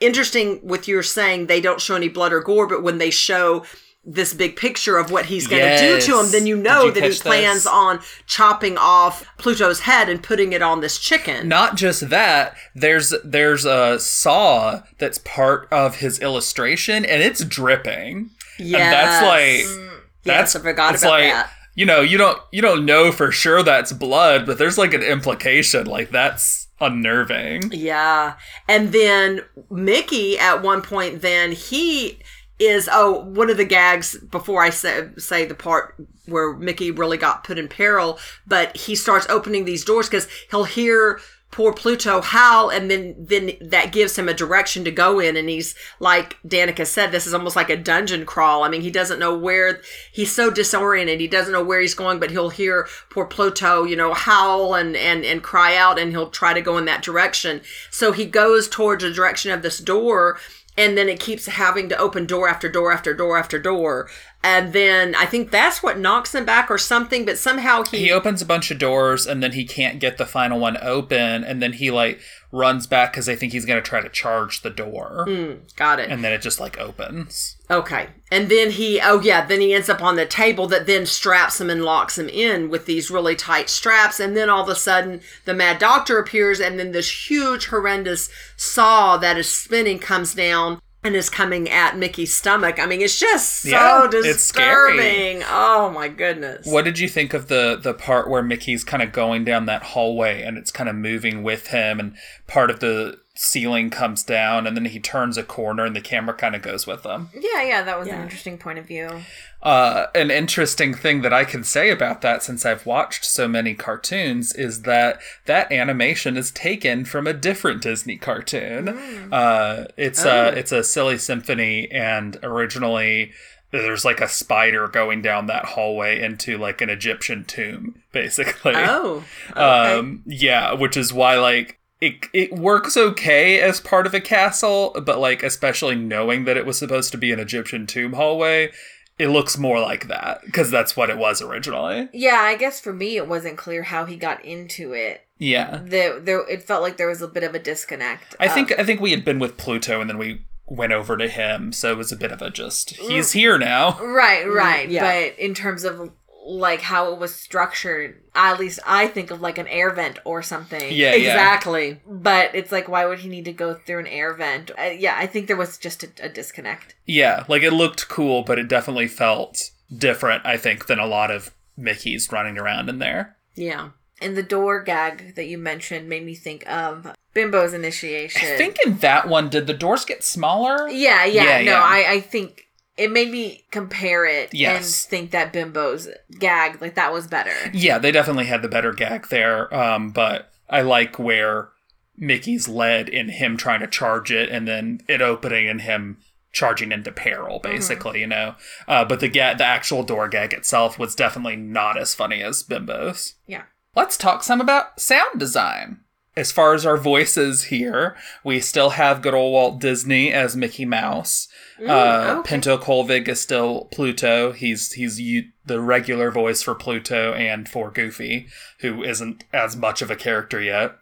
interesting 0.00 0.60
with 0.62 0.86
your 0.86 1.02
saying 1.02 1.46
they 1.46 1.60
don't 1.60 1.80
show 1.80 1.96
any 1.96 2.08
blood 2.08 2.32
or 2.32 2.40
gore, 2.40 2.66
but 2.66 2.82
when 2.82 2.98
they 2.98 3.10
show 3.10 3.64
this 4.04 4.32
big 4.32 4.56
picture 4.56 4.96
of 4.96 5.10
what 5.10 5.26
he's 5.26 5.46
going 5.46 5.62
to 5.62 5.78
do 5.78 6.00
to 6.00 6.18
him, 6.20 6.30
then 6.30 6.46
you 6.46 6.56
know 6.56 6.84
you 6.86 6.92
that 6.92 7.02
he 7.02 7.18
plans 7.18 7.64
this? 7.64 7.66
on 7.66 8.00
chopping 8.26 8.78
off 8.78 9.26
Pluto's 9.36 9.80
head 9.80 10.08
and 10.08 10.22
putting 10.22 10.52
it 10.52 10.62
on 10.62 10.80
this 10.80 10.98
chicken. 10.98 11.46
not 11.48 11.76
just 11.76 12.08
that 12.08 12.54
there's 12.74 13.12
there's 13.22 13.66
a 13.66 13.98
saw 13.98 14.82
that's 14.98 15.18
part 15.18 15.68
of 15.70 15.96
his 15.96 16.18
illustration 16.20 17.04
and 17.04 17.22
it's 17.22 17.44
dripping 17.44 18.30
and 18.58 18.74
that's 18.74 19.22
Yes. 19.22 19.87
Like 20.24 20.36
Yes, 20.36 20.56
I 20.56 20.60
forgot 20.60 20.94
it's 20.94 21.02
about 21.02 21.12
like, 21.12 21.32
that. 21.32 21.50
You 21.74 21.86
know, 21.86 22.00
you 22.00 22.18
don't 22.18 22.40
you 22.50 22.60
don't 22.60 22.84
know 22.84 23.12
for 23.12 23.30
sure 23.30 23.62
that's 23.62 23.92
blood, 23.92 24.46
but 24.46 24.58
there's 24.58 24.78
like 24.78 24.94
an 24.94 25.02
implication. 25.02 25.86
Like 25.86 26.10
that's 26.10 26.68
unnerving. 26.80 27.70
Yeah. 27.72 28.34
And 28.68 28.92
then 28.92 29.42
Mickey 29.70 30.38
at 30.38 30.62
one 30.62 30.82
point 30.82 31.22
then 31.22 31.52
he 31.52 32.18
is 32.58 32.88
oh 32.90 33.20
one 33.20 33.50
of 33.50 33.56
the 33.56 33.64
gags 33.64 34.18
before 34.18 34.62
I 34.62 34.70
say 34.70 35.10
say 35.16 35.44
the 35.44 35.54
part 35.54 35.94
where 36.26 36.56
Mickey 36.56 36.90
really 36.90 37.16
got 37.16 37.44
put 37.44 37.58
in 37.58 37.68
peril, 37.68 38.18
but 38.46 38.76
he 38.76 38.96
starts 38.96 39.26
opening 39.28 39.64
these 39.64 39.84
doors 39.84 40.08
cuz 40.08 40.26
he'll 40.50 40.64
hear 40.64 41.20
poor 41.50 41.72
Pluto 41.72 42.20
howl 42.20 42.68
and 42.68 42.90
then 42.90 43.14
then 43.18 43.52
that 43.60 43.90
gives 43.90 44.18
him 44.18 44.28
a 44.28 44.34
direction 44.34 44.84
to 44.84 44.90
go 44.90 45.18
in 45.18 45.36
and 45.36 45.48
he's 45.48 45.74
like 45.98 46.36
Danica 46.46 46.86
said 46.86 47.10
this 47.10 47.26
is 47.26 47.32
almost 47.32 47.56
like 47.56 47.70
a 47.70 47.76
dungeon 47.76 48.26
crawl. 48.26 48.64
I 48.64 48.68
mean, 48.68 48.82
he 48.82 48.90
doesn't 48.90 49.18
know 49.18 49.36
where 49.36 49.80
he's 50.12 50.30
so 50.30 50.50
disoriented. 50.50 51.20
He 51.20 51.26
doesn't 51.26 51.52
know 51.52 51.64
where 51.64 51.80
he's 51.80 51.94
going, 51.94 52.20
but 52.20 52.30
he'll 52.30 52.50
hear 52.50 52.86
poor 53.10 53.24
Pluto, 53.24 53.84
you 53.84 53.96
know, 53.96 54.12
howl 54.12 54.74
and 54.74 54.94
and 54.96 55.24
and 55.24 55.42
cry 55.42 55.74
out 55.74 55.98
and 55.98 56.10
he'll 56.10 56.30
try 56.30 56.52
to 56.52 56.60
go 56.60 56.76
in 56.76 56.84
that 56.84 57.02
direction. 57.02 57.62
So 57.90 58.12
he 58.12 58.26
goes 58.26 58.68
towards 58.68 59.02
the 59.02 59.10
direction 59.10 59.50
of 59.50 59.62
this 59.62 59.78
door 59.78 60.38
and 60.78 60.96
then 60.96 61.08
it 61.08 61.18
keeps 61.18 61.46
having 61.46 61.88
to 61.88 61.98
open 61.98 62.24
door 62.24 62.48
after 62.48 62.68
door 62.68 62.92
after 62.92 63.12
door 63.12 63.36
after 63.36 63.58
door. 63.58 64.08
And 64.42 64.72
then 64.72 65.16
I 65.16 65.26
think 65.26 65.50
that's 65.50 65.82
what 65.82 65.98
knocks 65.98 66.34
him 66.34 66.44
back 66.44 66.70
or 66.70 66.78
something, 66.78 67.24
but 67.24 67.38
somehow 67.38 67.82
he, 67.82 67.98
He 67.98 68.12
opens 68.12 68.40
a 68.40 68.46
bunch 68.46 68.70
of 68.70 68.78
doors 68.78 69.26
and 69.26 69.42
then 69.42 69.52
he 69.52 69.64
can't 69.64 69.98
get 69.98 70.16
the 70.16 70.26
final 70.26 70.60
one 70.60 70.78
open 70.80 71.42
and 71.42 71.60
then 71.60 71.72
he 71.72 71.90
like 71.90 72.20
runs 72.52 72.86
back 72.86 73.12
because 73.12 73.26
they 73.26 73.34
think 73.34 73.52
he's 73.52 73.64
going 73.64 73.82
to 73.82 73.86
try 73.86 74.00
to 74.00 74.08
charge 74.08 74.62
the 74.62 74.70
door. 74.70 75.26
Hmm, 75.28 75.64
got 75.74 75.98
it. 75.98 76.08
And 76.08 76.22
then 76.22 76.32
it 76.32 76.40
just 76.40 76.60
like 76.60 76.78
opens. 76.78 77.56
Okay. 77.68 78.10
And 78.30 78.48
then 78.48 78.70
he, 78.70 79.00
oh 79.02 79.20
yeah, 79.20 79.44
then 79.44 79.60
he 79.60 79.74
ends 79.74 79.88
up 79.88 80.02
on 80.02 80.14
the 80.14 80.24
table 80.24 80.68
that 80.68 80.86
then 80.86 81.04
straps 81.04 81.60
him 81.60 81.68
and 81.68 81.84
locks 81.84 82.16
him 82.16 82.28
in 82.28 82.70
with 82.70 82.86
these 82.86 83.10
really 83.10 83.34
tight 83.34 83.68
straps. 83.68 84.20
And 84.20 84.36
then 84.36 84.48
all 84.48 84.62
of 84.62 84.68
a 84.68 84.76
sudden, 84.76 85.20
the 85.46 85.54
mad 85.54 85.78
doctor 85.78 86.18
appears, 86.18 86.60
and 86.60 86.78
then 86.78 86.92
this 86.92 87.28
huge, 87.28 87.66
horrendous 87.66 88.30
saw 88.56 89.16
that 89.16 89.36
is 89.36 89.50
spinning 89.50 89.98
comes 89.98 90.32
down 90.32 90.80
and 91.08 91.16
is 91.16 91.30
coming 91.30 91.68
at 91.68 91.96
Mickey's 91.96 92.34
stomach. 92.36 92.78
I 92.78 92.86
mean, 92.86 93.00
it's 93.00 93.18
just 93.18 93.62
so 93.62 93.70
Yeah, 93.70 94.08
disturbing. 94.10 95.42
Oh 95.48 95.90
my 95.90 96.08
goodness. 96.08 96.66
What 96.66 96.84
did 96.84 96.98
you 96.98 97.08
think 97.08 97.34
of 97.34 97.48
the 97.48 97.78
the 97.82 97.94
part 97.94 98.28
where 98.28 98.42
Mickey's 98.42 98.84
kind 98.84 99.02
of 99.02 99.10
going 99.10 99.44
down 99.44 99.66
that 99.66 99.82
hallway 99.82 100.42
and 100.42 100.56
it's 100.58 100.70
kind 100.70 100.88
of 100.88 100.94
moving 100.94 101.42
with 101.42 101.68
him 101.68 101.98
and 101.98 102.14
part 102.46 102.70
of 102.70 102.80
the 102.80 103.18
ceiling 103.40 103.88
comes 103.88 104.24
down 104.24 104.66
and 104.66 104.76
then 104.76 104.84
he 104.86 104.98
turns 104.98 105.36
a 105.38 105.44
corner 105.44 105.84
and 105.84 105.94
the 105.94 106.00
camera 106.00 106.34
kind 106.34 106.56
of 106.56 106.60
goes 106.62 106.88
with 106.88 107.04
him. 107.06 107.28
Yeah, 107.32 107.62
yeah, 107.62 107.82
that 107.82 107.96
was 107.96 108.08
Yeah. 108.08 108.16
an 108.16 108.22
interesting 108.22 108.58
point 108.58 108.80
of 108.80 108.84
view. 108.84 109.22
Uh, 109.62 110.06
an 110.12 110.32
interesting 110.32 110.92
thing 110.92 111.22
that 111.22 111.32
I 111.32 111.44
can 111.44 111.62
say 111.62 111.90
about 111.90 112.20
that 112.22 112.42
since 112.42 112.66
I've 112.66 112.84
watched 112.84 113.24
so 113.24 113.46
many 113.46 113.74
cartoons 113.74 114.52
is 114.54 114.82
that 114.82 115.20
that 115.46 115.70
animation 115.70 116.36
is 116.36 116.50
taken 116.50 117.04
from 117.04 117.28
a 117.28 117.32
different 117.32 117.80
Disney 117.80 118.16
cartoon. 118.16 118.88
Uh, 119.32 119.84
it's 119.96 120.24
a 120.24 120.48
it's 120.58 120.72
a 120.72 120.82
silly 120.82 121.16
symphony, 121.18 121.88
and 121.92 122.38
originally 122.42 123.30
there's 123.70 124.04
like 124.04 124.20
a 124.20 124.28
spider 124.28 124.88
going 124.88 125.22
down 125.22 125.46
that 125.46 125.64
hallway 125.64 126.20
into 126.20 126.58
like 126.58 126.80
an 126.80 126.90
Egyptian 126.90 127.44
tomb, 127.44 128.02
basically. 128.10 128.72
Oh. 128.74 129.22
Okay. 129.50 129.60
Um, 129.98 130.22
yeah, 130.26 130.72
which 130.72 130.96
is 130.96 131.12
why 131.12 131.36
like 131.38 131.78
it 132.00 132.26
it 132.32 132.52
works 132.52 132.96
okay 132.96 133.60
as 133.60 133.80
part 133.80 134.06
of 134.06 134.14
a 134.14 134.20
castle, 134.20 134.96
but 135.04 135.18
like 135.18 135.42
especially 135.42 135.96
knowing 135.96 136.44
that 136.44 136.56
it 136.56 136.66
was 136.66 136.78
supposed 136.78 137.12
to 137.12 137.18
be 137.18 137.32
an 137.32 137.40
Egyptian 137.40 137.86
tomb 137.86 138.12
hallway, 138.12 138.70
it 139.18 139.28
looks 139.28 139.58
more 139.58 139.80
like 139.80 140.08
that 140.08 140.42
because 140.44 140.70
that's 140.70 140.96
what 140.96 141.10
it 141.10 141.18
was 141.18 141.42
originally. 141.42 142.08
Yeah, 142.12 142.38
I 142.40 142.56
guess 142.56 142.80
for 142.80 142.92
me 142.92 143.16
it 143.16 143.28
wasn't 143.28 143.58
clear 143.58 143.82
how 143.82 144.04
he 144.04 144.16
got 144.16 144.44
into 144.44 144.92
it. 144.92 145.24
Yeah, 145.40 145.82
There, 145.84 146.18
there, 146.18 146.48
it 146.48 146.64
felt 146.64 146.82
like 146.82 146.96
there 146.96 147.06
was 147.06 147.22
a 147.22 147.28
bit 147.28 147.44
of 147.44 147.54
a 147.54 147.60
disconnect. 147.60 148.34
I 148.40 148.46
of- 148.46 148.52
think 148.52 148.72
I 148.78 148.84
think 148.84 149.00
we 149.00 149.12
had 149.12 149.24
been 149.24 149.38
with 149.38 149.56
Pluto 149.56 150.00
and 150.00 150.08
then 150.08 150.18
we 150.18 150.44
went 150.66 150.92
over 150.92 151.16
to 151.16 151.28
him, 151.28 151.72
so 151.72 151.90
it 151.90 151.96
was 151.96 152.12
a 152.12 152.16
bit 152.16 152.32
of 152.32 152.42
a 152.42 152.50
just 152.50 152.94
mm. 152.96 153.08
he's 153.08 153.32
here 153.32 153.58
now. 153.58 153.98
Right, 154.00 154.44
mm, 154.44 154.54
right. 154.54 154.88
yeah. 154.88 155.02
But 155.02 155.38
in 155.38 155.54
terms 155.54 155.84
of 155.84 156.10
like 156.48 156.80
how 156.80 157.12
it 157.12 157.18
was 157.18 157.34
structured, 157.34 158.22
at 158.34 158.58
least 158.58 158.80
I 158.86 159.06
think 159.06 159.30
of 159.30 159.42
like 159.42 159.58
an 159.58 159.68
air 159.68 159.90
vent 159.90 160.18
or 160.24 160.42
something. 160.42 160.80
Yeah, 160.80 161.14
yeah. 161.14 161.32
exactly. 161.32 162.00
But 162.06 162.54
it's 162.54 162.72
like, 162.72 162.88
why 162.88 163.04
would 163.04 163.18
he 163.18 163.28
need 163.28 163.44
to 163.44 163.52
go 163.52 163.74
through 163.74 164.00
an 164.00 164.06
air 164.06 164.32
vent? 164.32 164.70
Uh, 164.78 164.84
yeah, 164.84 165.16
I 165.18 165.26
think 165.26 165.46
there 165.46 165.56
was 165.56 165.76
just 165.76 166.02
a, 166.02 166.08
a 166.22 166.28
disconnect. 166.28 166.94
Yeah, 167.04 167.44
like 167.48 167.62
it 167.62 167.72
looked 167.72 168.08
cool, 168.08 168.42
but 168.42 168.58
it 168.58 168.66
definitely 168.66 169.08
felt 169.08 169.70
different. 169.94 170.44
I 170.46 170.56
think 170.56 170.86
than 170.86 170.98
a 170.98 171.06
lot 171.06 171.30
of 171.30 171.54
Mickey's 171.76 172.32
running 172.32 172.58
around 172.58 172.88
in 172.88 172.98
there. 172.98 173.36
Yeah. 173.54 173.90
And 174.20 174.36
the 174.36 174.42
door 174.42 174.82
gag 174.82 175.34
that 175.36 175.46
you 175.46 175.58
mentioned 175.58 176.08
made 176.08 176.24
me 176.24 176.34
think 176.34 176.68
of 176.68 177.14
Bimbo's 177.34 177.74
initiation. 177.74 178.42
I 178.42 178.56
think 178.56 178.76
in 178.84 178.98
that 178.98 179.28
one, 179.28 179.48
did 179.48 179.66
the 179.66 179.74
doors 179.74 180.04
get 180.04 180.24
smaller? 180.24 180.88
Yeah, 180.88 181.24
yeah. 181.24 181.44
Yeah, 181.44 181.58
no, 181.58 181.72
yeah. 181.72 181.82
I, 181.82 182.12
I 182.12 182.20
think 182.20 182.67
it 182.98 183.10
made 183.12 183.30
me 183.30 183.64
compare 183.70 184.26
it 184.26 184.50
and 184.50 184.60
Yes. 184.60 185.06
think 185.06 185.30
that 185.30 185.52
Bimbo's 185.52 186.08
gag, 186.38 186.80
like 186.82 186.94
that 186.96 187.12
was 187.12 187.26
better. 187.26 187.54
Yeah, 187.72 187.98
they 187.98 188.10
definitely 188.12 188.46
had 188.46 188.60
the 188.62 188.68
better 188.68 188.92
gag 188.92 189.28
there. 189.28 189.72
Um, 189.74 190.10
but 190.10 190.50
I 190.68 190.82
like 190.82 191.18
where 191.18 191.68
Mickey's 192.16 192.68
led 192.68 193.08
in 193.08 193.28
him 193.28 193.56
trying 193.56 193.80
to 193.80 193.86
charge 193.86 194.30
it 194.30 194.48
and 194.50 194.66
then 194.66 195.00
it 195.08 195.22
opening 195.22 195.68
and 195.68 195.80
him 195.80 196.18
charging 196.52 196.90
into 196.92 197.12
peril, 197.12 197.60
basically, 197.60 198.20
you 198.20 198.26
know. 198.26 198.54
Uh, 198.88 199.04
but 199.04 199.20
the 199.20 199.28
ga- 199.28 199.54
the 199.54 199.64
actual 199.64 200.02
door 200.02 200.28
gag 200.28 200.52
itself 200.52 200.98
was 200.98 201.14
definitely 201.14 201.56
not 201.56 201.96
as 201.96 202.14
funny 202.14 202.42
as 202.42 202.62
Bimbo's. 202.64 203.34
Yeah. 203.46 203.62
Let's 203.94 204.16
talk 204.16 204.42
some 204.42 204.60
about 204.60 204.98
sound 205.00 205.38
design. 205.38 206.00
As 206.36 206.52
far 206.52 206.72
as 206.74 206.86
our 206.86 206.96
voices 206.96 207.64
here, 207.64 208.16
we 208.44 208.60
still 208.60 208.90
have 208.90 209.22
good 209.22 209.34
old 209.34 209.52
Walt 209.52 209.80
Disney 209.80 210.32
as 210.32 210.54
Mickey 210.56 210.84
Mouse. 210.84 211.47
Uh, 211.86 212.38
okay. 212.38 212.48
Pinto 212.48 212.78
Colvig 212.78 213.28
is 213.28 213.40
still 213.40 213.88
Pluto. 213.92 214.52
He's 214.52 214.92
he's 214.92 215.20
u- 215.20 215.50
the 215.64 215.80
regular 215.80 216.30
voice 216.30 216.62
for 216.62 216.74
Pluto 216.74 217.32
and 217.34 217.68
for 217.68 217.90
Goofy, 217.90 218.48
who 218.80 219.02
isn't 219.02 219.44
as 219.52 219.76
much 219.76 220.02
of 220.02 220.10
a 220.10 220.16
character 220.16 220.60
yet. 220.60 220.96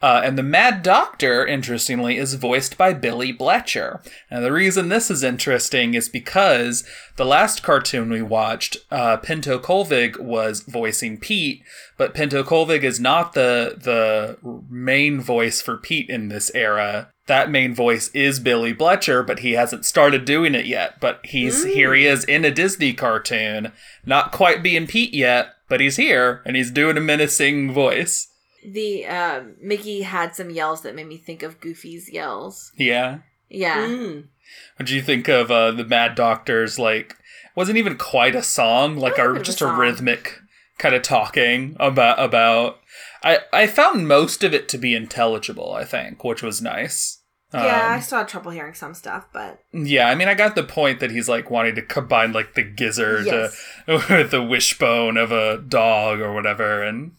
Uh, 0.00 0.20
and 0.24 0.38
the 0.38 0.42
Mad 0.42 0.82
Doctor, 0.82 1.46
interestingly, 1.46 2.16
is 2.16 2.34
voiced 2.34 2.78
by 2.78 2.92
Billy 2.92 3.32
Bletcher. 3.32 4.04
And 4.30 4.44
the 4.44 4.52
reason 4.52 4.88
this 4.88 5.10
is 5.10 5.22
interesting 5.22 5.94
is 5.94 6.08
because 6.08 6.84
the 7.16 7.24
last 7.24 7.62
cartoon 7.62 8.10
we 8.10 8.22
watched, 8.22 8.78
uh, 8.90 9.18
Pinto 9.18 9.58
Colvig 9.58 10.18
was 10.18 10.60
voicing 10.60 11.18
Pete, 11.18 11.62
but 11.96 12.14
Pinto 12.14 12.42
Colvig 12.42 12.82
is 12.82 12.98
not 12.98 13.34
the 13.34 13.76
the 13.76 14.38
main 14.70 15.20
voice 15.20 15.60
for 15.60 15.76
Pete 15.76 16.08
in 16.08 16.28
this 16.28 16.50
era. 16.54 17.11
That 17.26 17.50
main 17.50 17.74
voice 17.74 18.08
is 18.08 18.40
Billy 18.40 18.74
Bletcher, 18.74 19.24
but 19.24 19.40
he 19.40 19.52
hasn't 19.52 19.84
started 19.84 20.24
doing 20.24 20.54
it 20.54 20.66
yet. 20.66 21.00
But 21.00 21.20
he's 21.24 21.64
here 21.64 21.94
he 21.94 22.04
is 22.04 22.24
in 22.24 22.44
a 22.44 22.50
Disney 22.50 22.92
cartoon, 22.92 23.72
not 24.04 24.32
quite 24.32 24.62
being 24.62 24.88
Pete 24.88 25.14
yet, 25.14 25.54
but 25.68 25.80
he's 25.80 25.96
here 25.96 26.42
and 26.44 26.56
he's 26.56 26.70
doing 26.70 26.96
a 26.96 27.00
menacing 27.00 27.72
voice. 27.72 28.28
The 28.64 29.06
uh, 29.06 29.42
Mickey 29.60 30.02
had 30.02 30.34
some 30.34 30.50
yells 30.50 30.82
that 30.82 30.94
made 30.94 31.06
me 31.06 31.16
think 31.16 31.42
of 31.42 31.60
Goofy's 31.60 32.10
yells. 32.10 32.72
Yeah. 32.76 33.18
Yeah. 33.48 33.86
Mm. 33.86 34.28
What 34.76 34.86
do 34.86 34.94
you 34.94 35.02
think 35.02 35.28
of 35.28 35.50
uh, 35.50 35.70
the 35.72 35.84
Mad 35.84 36.14
Doctor's 36.14 36.78
like? 36.78 37.16
Wasn't 37.54 37.76
even 37.76 37.98
quite 37.98 38.34
a 38.34 38.42
song, 38.42 38.96
like 38.96 39.18
A 39.18 39.24
a, 39.24 39.28
bit 39.28 39.36
of 39.36 39.42
a 39.42 39.44
just 39.44 39.60
a 39.60 39.66
rhythmic 39.66 40.40
kind 40.82 40.94
of 40.94 41.02
talking 41.02 41.76
about 41.80 42.18
about. 42.18 42.78
I 43.22 43.38
I 43.52 43.66
found 43.68 44.08
most 44.08 44.42
of 44.44 44.52
it 44.52 44.68
to 44.70 44.78
be 44.78 44.94
intelligible. 44.94 45.72
I 45.72 45.84
think, 45.84 46.24
which 46.24 46.42
was 46.42 46.60
nice. 46.60 47.20
Yeah, 47.54 47.90
I 47.92 47.94
Um, 47.96 48.00
still 48.00 48.18
had 48.18 48.28
trouble 48.28 48.50
hearing 48.50 48.72
some 48.74 48.94
stuff, 48.94 49.26
but 49.32 49.60
yeah. 49.72 50.08
I 50.08 50.14
mean, 50.14 50.26
I 50.28 50.32
got 50.34 50.54
the 50.54 50.62
point 50.64 51.00
that 51.00 51.10
he's 51.10 51.28
like 51.28 51.50
wanting 51.50 51.74
to 51.74 51.82
combine 51.82 52.32
like 52.32 52.54
the 52.54 52.62
gizzard 52.62 53.26
Yes. 53.26 53.62
uh, 53.86 54.00
with 54.08 54.30
the 54.30 54.42
wishbone 54.42 55.18
of 55.18 55.32
a 55.32 55.58
dog 55.58 56.20
or 56.20 56.32
whatever, 56.32 56.82
and 56.82 57.12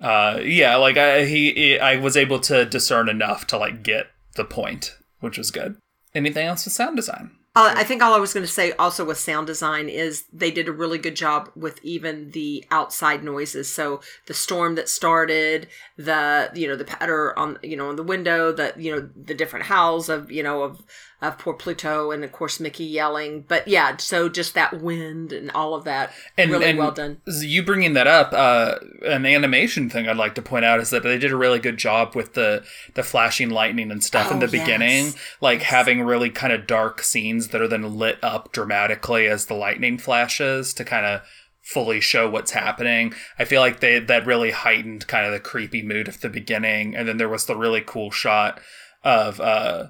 uh, 0.00 0.40
yeah, 0.42 0.74
like 0.76 0.96
I 0.96 1.24
he 1.26 1.78
I 1.78 1.96
was 1.96 2.16
able 2.16 2.40
to 2.40 2.64
discern 2.66 3.08
enough 3.08 3.46
to 3.48 3.56
like 3.56 3.82
get 3.84 4.06
the 4.34 4.44
point, 4.44 4.96
which 5.20 5.38
was 5.38 5.50
good. 5.52 5.76
Anything 6.14 6.46
else 6.46 6.64
with 6.64 6.74
sound 6.74 6.96
design? 6.96 7.30
Uh, 7.54 7.74
I 7.76 7.84
think 7.84 8.02
all 8.02 8.14
I 8.14 8.18
was 8.18 8.32
going 8.32 8.46
to 8.46 8.50
say 8.52 8.72
also 8.72 9.04
with 9.04 9.18
sound 9.18 9.46
design 9.46 9.90
is 9.90 10.24
they 10.32 10.50
did 10.50 10.68
a 10.68 10.72
really 10.72 10.96
good 10.96 11.14
job 11.14 11.50
with 11.54 11.78
even 11.84 12.30
the 12.30 12.64
outside 12.70 13.22
noises. 13.22 13.70
So 13.70 14.00
the 14.26 14.32
storm 14.32 14.74
that 14.76 14.88
started, 14.88 15.68
the 15.98 16.50
you 16.54 16.66
know 16.66 16.76
the 16.76 16.86
patter 16.86 17.38
on 17.38 17.58
you 17.62 17.76
know 17.76 17.90
on 17.90 17.96
the 17.96 18.02
window, 18.02 18.52
the 18.52 18.72
you 18.78 18.90
know 18.90 19.10
the 19.14 19.34
different 19.34 19.66
howls 19.66 20.08
of 20.08 20.32
you 20.32 20.42
know 20.42 20.62
of 20.62 20.80
of 21.22 21.38
poor 21.38 21.54
Pluto, 21.54 22.10
and 22.10 22.24
of 22.24 22.32
course 22.32 22.58
Mickey 22.60 22.84
yelling. 22.84 23.44
But 23.46 23.68
yeah, 23.68 23.96
so 23.96 24.28
just 24.28 24.54
that 24.54 24.82
wind 24.82 25.32
and 25.32 25.50
all 25.52 25.74
of 25.74 25.84
that, 25.84 26.12
really 26.36 26.74
well 26.74 26.90
done. 26.90 27.20
You 27.26 27.62
bringing 27.62 27.94
that 27.94 28.06
up, 28.06 28.32
uh, 28.32 28.76
an 29.06 29.24
animation 29.24 29.88
thing 29.88 30.08
I'd 30.08 30.16
like 30.16 30.34
to 30.34 30.42
point 30.42 30.64
out 30.64 30.80
is 30.80 30.90
that 30.90 31.02
they 31.04 31.18
did 31.18 31.30
a 31.32 31.36
really 31.36 31.60
good 31.60 31.76
job 31.76 32.14
with 32.16 32.34
the 32.34 32.64
the 32.94 33.02
flashing 33.02 33.50
lightning 33.50 33.90
and 33.90 34.02
stuff 34.02 34.30
in 34.30 34.38
Oh, 34.38 34.40
the 34.40 34.48
beginning, 34.48 35.06
yes. 35.06 35.16
like 35.40 35.62
having 35.62 36.02
really 36.02 36.28
kind 36.30 36.52
of 36.52 36.66
dark 36.66 37.02
scenes 37.02 37.48
that 37.48 37.60
are 37.62 37.68
then 37.68 37.96
lit 37.96 38.18
up 38.22 38.52
dramatically 38.52 39.26
as 39.28 39.46
the 39.46 39.54
lightning 39.54 39.98
flashes 39.98 40.74
to 40.74 40.84
kind 40.84 41.06
of 41.06 41.20
fully 41.62 42.00
show 42.00 42.28
what's 42.28 42.50
happening. 42.50 43.14
I 43.38 43.44
feel 43.44 43.60
like 43.60 43.78
they 43.78 44.00
that 44.00 44.26
really 44.26 44.50
heightened 44.50 45.06
kind 45.06 45.24
of 45.24 45.32
the 45.32 45.38
creepy 45.38 45.82
mood 45.82 46.08
of 46.08 46.20
the 46.20 46.28
beginning, 46.28 46.96
and 46.96 47.06
then 47.06 47.18
there 47.18 47.28
was 47.28 47.46
the 47.46 47.56
really 47.56 47.80
cool 47.80 48.10
shot 48.10 48.60
of 49.04 49.40
uh 49.40 49.86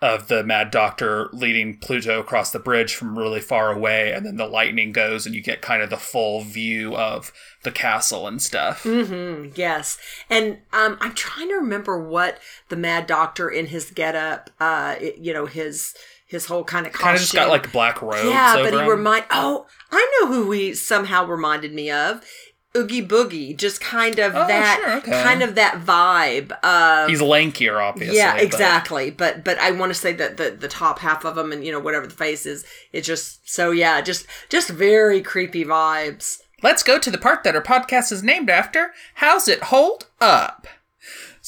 of 0.00 0.28
the 0.28 0.44
Mad 0.44 0.70
Doctor 0.70 1.28
leading 1.32 1.76
Pluto 1.78 2.20
across 2.20 2.52
the 2.52 2.58
bridge 2.60 2.94
from 2.94 3.18
really 3.18 3.40
far 3.40 3.72
away, 3.72 4.12
and 4.12 4.24
then 4.24 4.36
the 4.36 4.46
lightning 4.46 4.92
goes, 4.92 5.26
and 5.26 5.34
you 5.34 5.40
get 5.42 5.60
kind 5.60 5.82
of 5.82 5.90
the 5.90 5.96
full 5.96 6.42
view 6.42 6.94
of 6.96 7.32
the 7.64 7.72
castle 7.72 8.26
and 8.28 8.40
stuff. 8.40 8.84
Mm-hmm. 8.84 9.50
Yes, 9.56 9.98
and 10.30 10.58
um, 10.72 10.98
I'm 11.00 11.14
trying 11.14 11.48
to 11.48 11.54
remember 11.54 11.98
what 12.02 12.38
the 12.68 12.76
Mad 12.76 13.06
Doctor 13.08 13.48
in 13.48 13.66
his 13.66 13.90
getup, 13.90 14.50
uh, 14.60 14.94
it- 15.00 15.18
you 15.18 15.32
know, 15.32 15.46
his 15.46 15.94
his 16.26 16.44
whole 16.46 16.62
kind 16.62 16.86
of 16.86 16.92
costume. 16.92 17.04
Kind 17.06 17.16
of 17.16 17.20
just 17.22 17.34
got 17.34 17.48
like 17.48 17.72
black 17.72 18.02
robes. 18.02 18.22
yeah, 18.28 18.54
but 18.56 18.72
he 18.74 18.80
remind. 18.88 19.24
Oh, 19.30 19.66
I 19.90 20.20
know 20.20 20.26
who 20.28 20.50
he 20.52 20.74
somehow 20.74 21.26
reminded 21.26 21.72
me 21.72 21.90
of. 21.90 22.22
Oogie 22.76 23.06
Boogie, 23.06 23.56
just 23.56 23.80
kind 23.80 24.18
of 24.18 24.34
Oh, 24.34 24.46
that, 24.46 24.80
sure, 24.82 24.96
okay. 24.98 25.22
kind 25.22 25.42
of 25.42 25.54
that 25.54 25.82
vibe. 25.84 26.52
Of, 26.62 27.08
He's 27.08 27.20
lankier, 27.20 27.82
obviously. 27.82 28.16
yeah, 28.18 28.36
exactly. 28.36 29.10
But 29.10 29.42
but 29.42 29.58
I 29.58 29.70
want 29.70 29.90
to 29.90 29.98
say 29.98 30.12
that 30.12 30.36
the 30.36 30.50
the 30.50 30.68
top 30.68 30.98
half 30.98 31.24
of 31.24 31.36
him 31.38 31.50
and 31.50 31.64
you 31.64 31.72
know 31.72 31.80
whatever 31.80 32.06
the 32.06 32.14
face 32.14 32.44
is, 32.46 32.64
it 32.92 33.02
just 33.02 33.48
so 33.48 33.70
yeah, 33.70 34.00
just 34.00 34.26
just 34.48 34.68
very 34.68 35.22
creepy 35.22 35.64
vibes. 35.64 36.40
Let's 36.62 36.82
go 36.82 36.98
to 36.98 37.10
the 37.10 37.18
part 37.18 37.44
that 37.44 37.54
our 37.54 37.62
podcast 37.62 38.10
is 38.12 38.22
named 38.22 38.50
after. 38.50 38.92
How's 39.14 39.48
it 39.48 39.62
hold 39.64 40.06
up? 40.20 40.66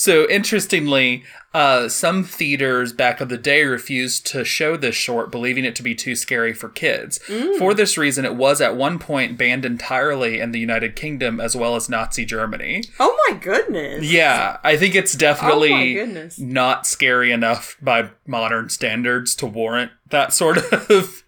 So 0.01 0.27
interestingly, 0.31 1.25
uh, 1.53 1.91
some 1.91 2.25
theaters 2.25 2.95
back 2.95 3.21
of 3.21 3.29
the 3.29 3.37
day 3.37 3.65
refused 3.65 4.27
to 4.29 4.47
show 4.47 4.79
this 4.79 4.95
short, 4.95 5.31
believing 5.31 5.67
it 5.67 5.77
to 5.77 5.83
be 5.83 5.95
too 5.95 6.17
scary 6.17 6.55
for 6.55 6.71
kids. 6.71 7.19
For 7.59 7.75
this 7.75 7.99
reason, 7.99 8.25
it 8.25 8.35
was 8.35 8.63
at 8.63 8.77
one 8.77 8.99
point 8.99 9.37
banned 9.37 9.67
entirely 9.67 10.41
in 10.41 10.53
the 10.53 10.59
United 10.59 10.97
Kingdom 10.97 11.39
as 11.39 11.55
well 11.55 11.77
as 11.77 11.91
Nazi 11.91 12.25
Germany. 12.25 12.85
Oh 12.99 13.15
my 13.29 13.37
goodness. 13.37 14.11
Yeah, 14.11 14.57
I 14.65 14.79
think 14.79 14.95
it's 14.95 15.13
definitely 15.13 16.01
Oh 16.01 16.31
not 16.39 16.87
scary 16.87 17.31
enough 17.31 17.77
by 17.83 18.09
modern 18.27 18.71
standards 18.71 19.35
to 19.35 19.47
warrant 19.47 19.93
that 20.09 20.33
sort 20.33 20.57
of 20.91 21.25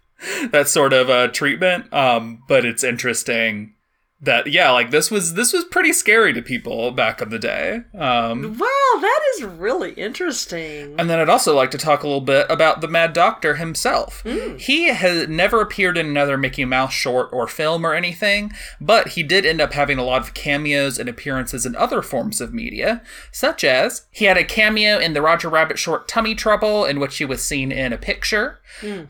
that 0.51 0.69
sort 0.69 0.95
of 0.95 1.11
uh, 1.11 1.29
treatment. 1.29 1.93
Um, 1.93 2.43
but 2.49 2.65
it's 2.65 2.83
interesting 2.83 3.75
that 4.23 4.47
yeah, 4.47 4.71
like 4.71 4.91
this 4.93 5.11
was 5.11 5.35
this 5.35 5.53
was 5.53 5.65
pretty 5.65 5.93
scary 5.93 6.33
to 6.33 6.41
people 6.43 6.91
back 6.93 7.21
in 7.21 7.29
the 7.31 7.39
day. 7.39 7.83
Um, 7.99 8.57
Wow, 8.57 9.01
that 9.01 9.21
is 9.35 9.43
really 9.45 9.93
interesting. 9.93 10.95
and 10.99 11.11
then 11.11 11.19
I'd 11.19 11.29
also 11.29 11.55
like 11.57 11.71
to 11.73 11.79
talk 11.79 12.03
a 12.03 12.07
little 12.07 12.21
bit 12.21 12.47
about 12.49 12.81
the 12.81 12.89
Mad 12.89 13.13
Doctor 13.13 13.57
himself. 13.57 14.23
He 14.59 14.85
has 14.89 15.29
never 15.29 15.61
appeared 15.61 15.99
in 15.99 16.07
another 16.07 16.39
Mickey 16.39 16.65
Mouse 16.65 16.93
short 16.93 17.29
or 17.33 17.47
film 17.49 17.85
or 17.85 17.95
anything, 17.95 18.53
but 18.81 19.09
he 19.09 19.23
did 19.23 19.45
end 19.45 19.61
up 19.61 19.73
having 19.73 19.99
a 19.99 20.05
lot 20.05 20.23
of 20.23 20.35
cameos 20.35 20.99
and 20.99 21.09
appearances 21.09 21.67
in 21.67 21.75
other 21.77 22.01
forms 22.03 22.41
of 22.41 22.55
media, 22.55 23.03
such 23.33 23.65
as 23.65 24.07
he 24.11 24.27
had 24.27 24.39
a 24.39 24.45
cameo 24.45 24.99
in 24.99 25.15
the 25.15 25.23
Roger 25.23 25.49
Rabbit 25.49 25.79
short 25.79 26.07
Tummy 26.07 26.35
Trouble, 26.35 26.85
in 26.85 27.01
which 27.01 27.17
he 27.19 27.25
was 27.25 27.43
seen 27.43 27.73
in 27.73 27.93
a 27.93 27.99
picture. 27.99 28.61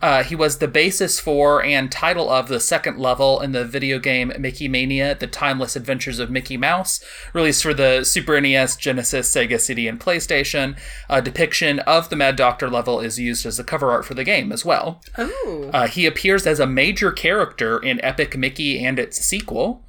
Uh, 0.02 0.23
he 0.25 0.35
was 0.35 0.59
the 0.59 0.66
basis 0.69 1.21
for 1.21 1.62
and 1.62 1.90
title 1.92 2.28
of 2.28 2.49
the 2.49 2.59
second 2.59 2.99
level 2.99 3.40
in 3.40 3.52
the 3.52 3.64
video 3.64 3.99
game 4.00 4.33
Mickey 4.38 4.66
Mania: 4.69 5.01
The 5.18 5.26
Timeless 5.26 5.76
Adventures 5.76 6.18
of 6.18 6.30
Mickey 6.30 6.56
Mouse, 6.56 7.04
released 7.32 7.62
for 7.62 7.75
the 7.75 8.04
Super 8.04 8.40
NES, 8.40 8.76
Genesis, 8.76 9.32
Sega 9.32 9.61
CD, 9.61 9.88
and 9.88 10.00
PlayStation. 10.00 10.78
A 11.09 11.21
depiction 11.21 11.80
of 11.80 12.09
the 12.09 12.16
Mad 12.16 12.37
Doctor 12.37 12.71
level 12.71 13.00
is 13.00 13.18
used 13.18 13.44
as 13.44 13.56
the 13.56 13.64
cover 13.64 13.90
art 13.90 14.04
for 14.04 14.14
the 14.14 14.25
game 14.25 14.52
as 14.52 14.64
well. 14.64 15.00
Oh. 15.18 15.71
Uh, 15.73 15.87
he 15.88 16.06
appears 16.06 16.47
as 16.47 16.61
a 16.61 16.66
major 16.66 17.11
character 17.12 17.78
in 17.78 18.02
Epic 18.04 18.37
Mickey 18.37 18.85
and 18.85 18.99
its 18.99 19.18
sequel, 19.18 19.85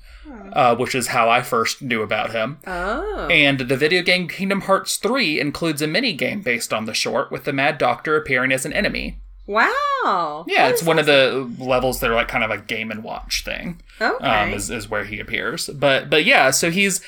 uh, 0.53 0.75
which 0.75 0.96
is 0.96 1.08
how 1.08 1.29
I 1.29 1.41
first 1.41 1.82
knew 1.82 2.01
about 2.01 2.32
him. 2.32 2.60
Oh. 2.65 3.27
And 3.29 3.60
the 3.60 3.77
video 3.77 4.01
game 4.01 4.27
Kingdom 4.27 4.62
Hearts 4.62 4.98
3 4.98 5.39
includes 5.39 5.82
a 5.82 5.88
mini 5.88 6.13
game 6.13 6.41
based 6.41 6.74
on 6.74 6.86
the 6.86 6.93
short, 6.93 7.32
with 7.32 7.43
the 7.43 7.53
Mad 7.53 7.77
Doctor 7.77 8.15
appearing 8.15 8.51
as 8.51 8.65
an 8.65 8.74
enemy. 8.74 9.20
Wow. 9.46 10.46
Yeah, 10.48 10.70
it's 10.70 10.84
one 10.84 11.00
of 11.00 11.06
the 11.06 11.50
levels 11.60 12.00
that 12.00 12.10
are 12.10 12.16
like 12.16 12.28
kind 12.28 12.44
of 12.44 12.52
a 12.52 12.58
game 12.58 12.92
and 12.92 13.04
watch 13.04 13.44
thing. 13.44 13.82
Okay. 14.00 14.26
Um, 14.26 14.54
is, 14.54 14.70
is 14.70 14.90
where 14.90 15.06
he 15.06 15.20
appears. 15.20 15.68
But 15.70 16.10
but 16.10 16.26
yeah, 16.26 16.52
so 16.52 16.72
he's 16.72 17.02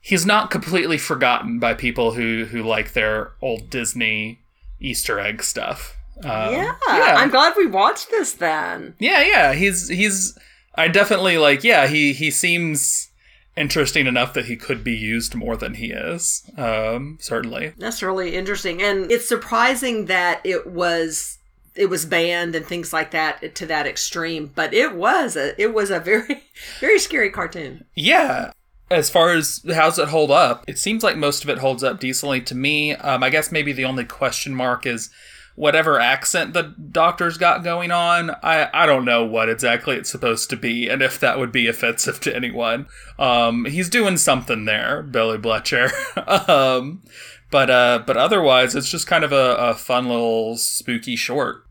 he's 0.00 0.24
not 0.24 0.50
completely 0.50 0.98
forgotten 0.98 1.58
by 1.58 1.74
people 1.74 2.12
who 2.12 2.46
who 2.46 2.62
like 2.62 2.92
their 2.92 3.32
old 3.42 3.70
Disney 3.70 4.40
Easter 4.80 5.18
egg 5.18 5.42
stuff. 5.42 5.96
Um, 6.22 6.52
yeah. 6.52 6.74
I'm 6.88 7.30
glad 7.30 7.54
we 7.56 7.66
watched 7.66 8.10
this 8.10 8.32
then. 8.32 8.94
yeah, 8.98 9.22
yeah. 9.22 9.52
He's 9.54 9.88
he's 9.88 10.38
I 10.74 10.88
definitely 10.88 11.38
like 11.38 11.64
yeah, 11.64 11.86
he 11.86 12.12
he 12.12 12.30
seems 12.30 13.08
interesting 13.56 14.06
enough 14.06 14.32
that 14.34 14.44
he 14.44 14.56
could 14.56 14.84
be 14.84 14.94
used 14.94 15.34
more 15.34 15.56
than 15.56 15.74
he 15.74 15.90
is. 15.90 16.48
Um 16.56 17.18
certainly. 17.20 17.72
That's 17.78 18.02
really 18.02 18.36
interesting. 18.36 18.80
And 18.80 19.10
it's 19.10 19.28
surprising 19.28 20.06
that 20.06 20.40
it 20.44 20.66
was 20.68 21.38
it 21.74 21.86
was 21.86 22.04
banned 22.04 22.54
and 22.54 22.66
things 22.66 22.92
like 22.92 23.10
that 23.12 23.54
to 23.56 23.66
that 23.66 23.86
extreme, 23.86 24.50
but 24.54 24.74
it 24.74 24.94
was 24.94 25.36
a 25.36 25.60
it 25.60 25.72
was 25.72 25.90
a 25.90 26.00
very 26.00 26.42
very 26.80 26.98
scary 26.98 27.30
cartoon. 27.30 27.84
Yeah. 27.94 28.52
As 28.90 29.08
far 29.08 29.30
as 29.32 29.64
how's 29.72 30.00
it 30.00 30.08
hold 30.08 30.32
up, 30.32 30.64
it 30.66 30.76
seems 30.76 31.04
like 31.04 31.16
most 31.16 31.44
of 31.44 31.50
it 31.50 31.58
holds 31.58 31.84
up 31.84 32.00
decently 32.00 32.40
to 32.40 32.56
me. 32.56 32.94
Um, 32.94 33.22
I 33.22 33.30
guess 33.30 33.52
maybe 33.52 33.72
the 33.72 33.84
only 33.84 34.04
question 34.04 34.52
mark 34.52 34.84
is 34.84 35.10
whatever 35.54 36.00
accent 36.00 36.54
the 36.54 36.74
doctor's 36.90 37.36
got 37.36 37.62
going 37.62 37.90
on. 37.90 38.30
I, 38.42 38.68
I 38.72 38.86
don't 38.86 39.04
know 39.04 39.24
what 39.24 39.48
exactly 39.48 39.96
it's 39.96 40.10
supposed 40.10 40.50
to 40.50 40.56
be 40.56 40.88
and 40.88 41.02
if 41.02 41.20
that 41.20 41.38
would 41.38 41.52
be 41.52 41.66
offensive 41.66 42.20
to 42.20 42.34
anyone. 42.34 42.86
Um, 43.18 43.64
he's 43.66 43.90
doing 43.90 44.16
something 44.16 44.64
there, 44.64 45.02
Billy 45.02 45.38
Bletcher. 45.38 45.90
um, 46.48 47.02
but 47.50 47.68
uh, 47.68 48.02
but 48.06 48.16
otherwise, 48.16 48.74
it's 48.74 48.88
just 48.88 49.06
kind 49.06 49.24
of 49.24 49.32
a, 49.32 49.56
a 49.56 49.74
fun 49.74 50.08
little 50.08 50.56
spooky 50.56 51.16
short. 51.16 51.64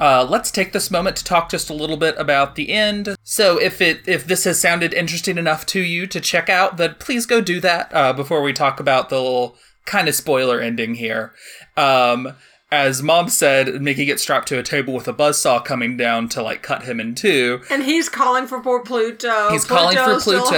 Uh, 0.00 0.26
let's 0.28 0.50
take 0.50 0.72
this 0.72 0.90
moment 0.90 1.16
to 1.16 1.24
talk 1.24 1.48
just 1.48 1.70
a 1.70 1.74
little 1.74 1.96
bit 1.96 2.16
about 2.18 2.56
the 2.56 2.72
end. 2.72 3.16
So, 3.22 3.58
if 3.58 3.80
it 3.80 4.00
if 4.08 4.26
this 4.26 4.44
has 4.44 4.60
sounded 4.60 4.92
interesting 4.92 5.38
enough 5.38 5.64
to 5.66 5.80
you 5.80 6.06
to 6.08 6.20
check 6.20 6.48
out, 6.48 6.78
then 6.78 6.96
please 6.98 7.26
go 7.26 7.40
do 7.40 7.60
that 7.60 7.94
uh, 7.94 8.12
before 8.12 8.42
we 8.42 8.52
talk 8.52 8.80
about 8.80 9.08
the 9.08 9.22
little 9.22 9.56
kind 9.84 10.08
of 10.08 10.14
spoiler 10.14 10.60
ending 10.60 10.96
here. 10.96 11.32
Um, 11.76 12.34
as 12.70 13.02
Mom 13.02 13.28
said, 13.28 13.80
Mickey 13.80 14.04
gets 14.04 14.22
strapped 14.22 14.48
to 14.48 14.58
a 14.58 14.62
table 14.62 14.94
with 14.94 15.06
a 15.06 15.12
buzzsaw 15.14 15.64
coming 15.64 15.96
down 15.96 16.28
to 16.30 16.42
like 16.42 16.62
cut 16.62 16.84
him 16.84 16.98
in 16.98 17.14
two. 17.14 17.60
And 17.70 17.84
he's 17.84 18.08
calling 18.08 18.46
for 18.46 18.60
poor 18.60 18.82
Pluto. 18.82 19.50
He's 19.50 19.64
calling 19.64 19.96
for 19.96 20.18
Pluto, 20.18 20.50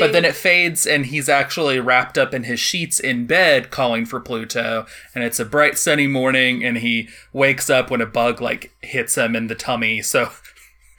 but 0.00 0.12
then 0.12 0.24
it 0.24 0.34
fades 0.34 0.86
and 0.86 1.06
he's 1.06 1.28
actually 1.28 1.78
wrapped 1.78 2.18
up 2.18 2.34
in 2.34 2.44
his 2.44 2.58
sheets 2.58 2.98
in 2.98 3.26
bed 3.26 3.70
calling 3.70 4.04
for 4.06 4.18
Pluto. 4.18 4.86
And 5.14 5.22
it's 5.22 5.38
a 5.38 5.44
bright 5.44 5.78
sunny 5.78 6.06
morning 6.06 6.64
and 6.64 6.78
he 6.78 7.08
wakes 7.32 7.70
up 7.70 7.90
when 7.90 8.00
a 8.00 8.06
bug 8.06 8.40
like 8.40 8.74
hits 8.80 9.16
him 9.16 9.36
in 9.36 9.46
the 9.46 9.54
tummy. 9.54 10.02
So 10.02 10.30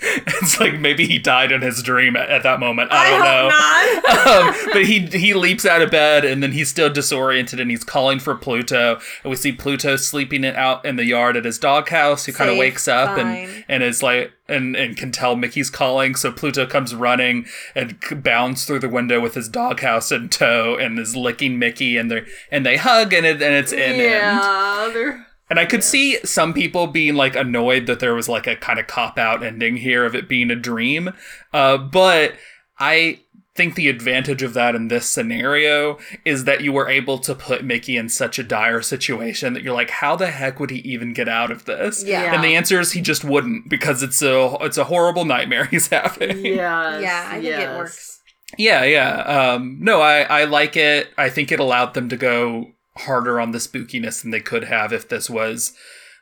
it's 0.28 0.60
like 0.60 0.80
maybe 0.80 1.08
he 1.08 1.18
died 1.18 1.52
in 1.52 1.62
his 1.62 1.82
dream 1.82 2.16
at, 2.16 2.30
at 2.30 2.44
that 2.44 2.60
moment. 2.60 2.92
I, 2.92 3.06
I 3.06 3.10
don't 3.10 3.24
know. 3.24 4.50
um, 4.60 4.70
but 4.74 4.86
he 4.86 5.00
he 5.08 5.34
leaps 5.34 5.66
out 5.66 5.82
of 5.82 5.92
bed 5.92 6.26
and 6.26 6.44
then 6.44 6.52
he's 6.52 6.70
still 6.70 6.92
disoriented 6.92 7.60
and 7.60 7.72
he's 7.72 7.84
calling 7.84 8.20
for 8.20 8.36
Pluto. 8.36 9.00
And 9.24 9.30
we 9.30 9.36
see 9.38 9.52
Pluto 9.54 9.96
sleeping 9.96 10.44
it 10.44 10.56
out 10.56 10.86
in 10.86 10.98
the 10.98 11.06
yard 11.06 11.38
at 11.38 11.46
his 11.46 11.58
doghouse, 11.58 12.26
who 12.26 12.34
kind 12.34 12.50
of 12.50 12.58
wakes 12.58 12.88
up 12.88 13.18
and 13.18 13.50
fine. 13.50 13.66
and 13.70 13.82
is 13.82 14.04
like 14.04 14.34
and 14.50 14.76
and 14.76 14.98
can 14.98 15.12
tell 15.12 15.36
Mickey's 15.36 15.70
calling. 15.70 16.16
So 16.16 16.32
Pluto 16.32 16.66
comes 16.66 16.94
running 16.94 17.46
and 17.74 17.98
bounds 18.24 18.66
through 18.66 18.80
the 18.80 18.90
window 18.90 19.22
with 19.22 19.36
his 19.36 19.48
doghouse 19.48 20.12
in 20.12 20.30
tow 20.30 20.76
and 20.76 21.00
is 21.00 21.16
licking 21.16 21.58
Mickey 21.58 21.98
and 21.98 22.12
they 22.12 22.26
and 22.52 22.66
they 22.66 22.78
hug 22.78 23.14
and 23.14 23.26
it 23.26 23.42
and 23.42 23.56
it's 23.56 23.72
in 23.72 23.80
end. 23.80 24.02
yeah, 24.02 24.92
they're 24.94 25.28
And 25.50 25.60
I 25.60 25.66
could 25.66 25.84
see 25.84 26.18
some 26.24 26.54
people 26.54 26.88
being 26.88 27.16
like 27.16 27.36
annoyed 27.36 27.86
that 27.88 28.00
there 28.00 28.16
was 28.16 28.30
like 28.30 28.48
a 28.48 28.56
kind 28.56 28.80
of 28.80 28.88
cop 28.88 29.18
out 29.18 29.44
ending 29.44 29.78
here 29.78 30.06
of 30.06 30.16
it 30.16 30.28
being 30.30 30.50
a 30.50 30.56
dream. 30.56 31.14
Uh, 31.54 31.78
but 31.78 32.36
I 32.80 33.20
think 33.56 33.76
the 33.76 33.88
advantage 33.88 34.42
of 34.42 34.54
that 34.56 34.74
in 34.74 34.88
this 34.88 35.08
scenario 35.08 36.00
is 36.26 36.46
that 36.46 36.62
you 36.62 36.72
were 36.72 36.90
able 36.90 37.20
to 37.20 37.36
put 37.36 37.64
Mickey 37.64 37.98
in 37.98 38.10
such 38.10 38.40
a 38.40 38.44
dire 38.44 38.82
situation 38.82 39.54
that 39.54 39.62
you're 39.62 39.76
like, 39.76 39.92
how 39.92 40.16
the 40.16 40.32
heck 40.32 40.60
would 40.60 40.72
he 40.72 40.80
even 40.80 41.14
get 41.14 41.30
out 41.30 41.52
of 41.52 41.66
this? 41.66 42.04
Yeah. 42.04 42.34
And 42.34 42.44
the 42.44 42.56
answer 42.56 42.80
is 42.80 42.94
he 42.94 43.02
just 43.02 43.24
wouldn't 43.24 43.70
because 43.70 44.02
it's 44.02 44.22
a 44.22 44.58
it's 44.62 44.78
a 44.78 44.86
horrible 44.86 45.26
nightmare 45.26 45.66
he's 45.72 45.88
having. 45.90 46.44
Yeah. 46.46 47.00
yeah, 47.00 47.26
I 47.28 47.34
think 47.34 47.44
yes. 47.46 47.62
it 47.62 47.78
works. 47.78 48.22
Yeah, 48.58 48.84
yeah. 48.84 49.22
Um, 49.22 49.78
no, 49.82 50.02
I, 50.02 50.22
I 50.22 50.44
like 50.46 50.76
it. 50.76 51.10
I 51.18 51.30
think 51.30 51.52
it 51.52 51.60
allowed 51.60 51.94
them 51.94 52.10
to 52.10 52.18
go 52.18 52.72
harder 52.98 53.40
on 53.40 53.52
the 53.52 53.58
spookiness 53.58 54.22
than 54.22 54.32
they 54.32 54.40
could 54.40 54.66
have 54.66 54.94
if 54.94 55.08
this 55.10 55.30
was 55.30 55.74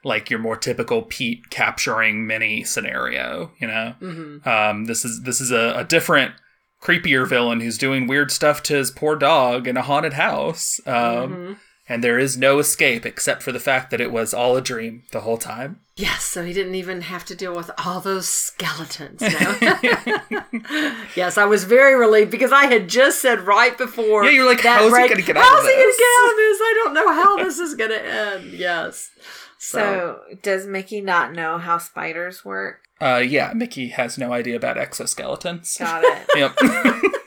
like 0.03 0.29
your 0.29 0.39
more 0.39 0.55
typical 0.57 1.03
Pete 1.03 1.49
capturing 1.49 2.25
Minnie 2.25 2.63
scenario. 2.63 3.51
You 3.59 3.67
know, 3.67 3.95
Mhm. 4.01 4.47
um, 4.47 4.85
this 4.85 5.05
is 5.05 5.21
this 5.23 5.39
is 5.41 5.51
a, 5.51 5.73
a 5.77 5.83
different, 5.83 6.33
creepier 6.81 7.27
villain 7.27 7.59
who's 7.61 7.77
doing 7.77 8.07
weird 8.07 8.31
stuff 8.31 8.63
to 8.63 8.73
his 8.75 8.89
poor 8.89 9.15
dog 9.15 9.67
in 9.67 9.77
a 9.77 9.83
haunted 9.83 10.13
house. 10.13 10.79
Um, 10.87 10.93
Mhm. 10.95 11.57
And 11.91 12.01
there 12.01 12.17
is 12.17 12.37
no 12.37 12.59
escape 12.59 13.05
except 13.05 13.43
for 13.43 13.51
the 13.51 13.59
fact 13.59 13.91
that 13.91 13.99
it 13.99 14.13
was 14.13 14.33
all 14.33 14.55
a 14.55 14.61
dream 14.61 15.03
the 15.11 15.19
whole 15.21 15.37
time. 15.37 15.81
Yes, 15.97 16.23
so 16.23 16.43
he 16.43 16.53
didn't 16.53 16.73
even 16.75 17.01
have 17.01 17.25
to 17.25 17.35
deal 17.35 17.53
with 17.55 17.69
all 17.85 17.99
those 17.99 18.27
skeletons. 18.27 19.21
No. 19.21 19.27
yes, 21.15 21.37
I 21.37 21.45
was 21.45 21.65
very 21.65 21.93
relieved 21.93 22.31
because 22.31 22.51
I 22.51 22.65
had 22.65 22.87
just 22.87 23.21
said 23.21 23.41
right 23.41 23.77
before. 23.77 24.23
Yeah, 24.23 24.31
you're 24.31 24.47
like, 24.47 24.63
that 24.63 24.79
how 24.79 24.87
is 24.87 24.97
he 24.97 25.09
gonna 25.09 25.21
get 25.21 25.37
out 25.37 25.43
How's 25.43 25.59
of 25.59 25.65
he 25.69 25.75
this?" 25.75 25.97
gonna 25.97 25.97
get 25.97 26.17
out 26.17 26.29
of 26.31 26.37
this? 26.37 26.59
I 26.59 26.73
don't 26.83 26.93
know 26.95 27.13
how 27.13 27.37
this 27.43 27.59
is 27.59 27.75
gonna 27.75 27.93
end. 27.95 28.53
Yes. 28.53 29.11
So, 29.59 30.21
does 30.41 30.65
Mickey 30.65 31.01
not 31.01 31.33
know 31.33 31.59
how 31.59 31.77
spiders 31.77 32.43
work? 32.43 32.79
Uh, 32.99 33.17
yeah, 33.23 33.51
Mickey 33.53 33.89
has 33.89 34.17
no 34.17 34.33
idea 34.33 34.55
about 34.55 34.77
exoskeletons. 34.77 35.77
Got 35.77 36.03
it. 36.03 36.27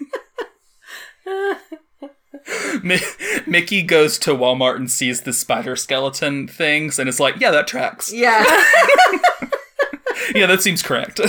Yep. 1.26 1.74
Mi- 2.82 2.98
Mickey 3.46 3.82
goes 3.82 4.18
to 4.20 4.30
Walmart 4.32 4.76
and 4.76 4.90
sees 4.90 5.22
the 5.22 5.32
spider 5.32 5.76
skeleton 5.76 6.46
things 6.48 6.98
and 6.98 7.08
is 7.08 7.20
like, 7.20 7.40
yeah, 7.40 7.50
that 7.50 7.66
tracks. 7.66 8.12
Yeah. 8.12 8.44
Yeah, 10.34 10.46
that 10.46 10.62
seems 10.62 10.80
correct. 10.82 11.20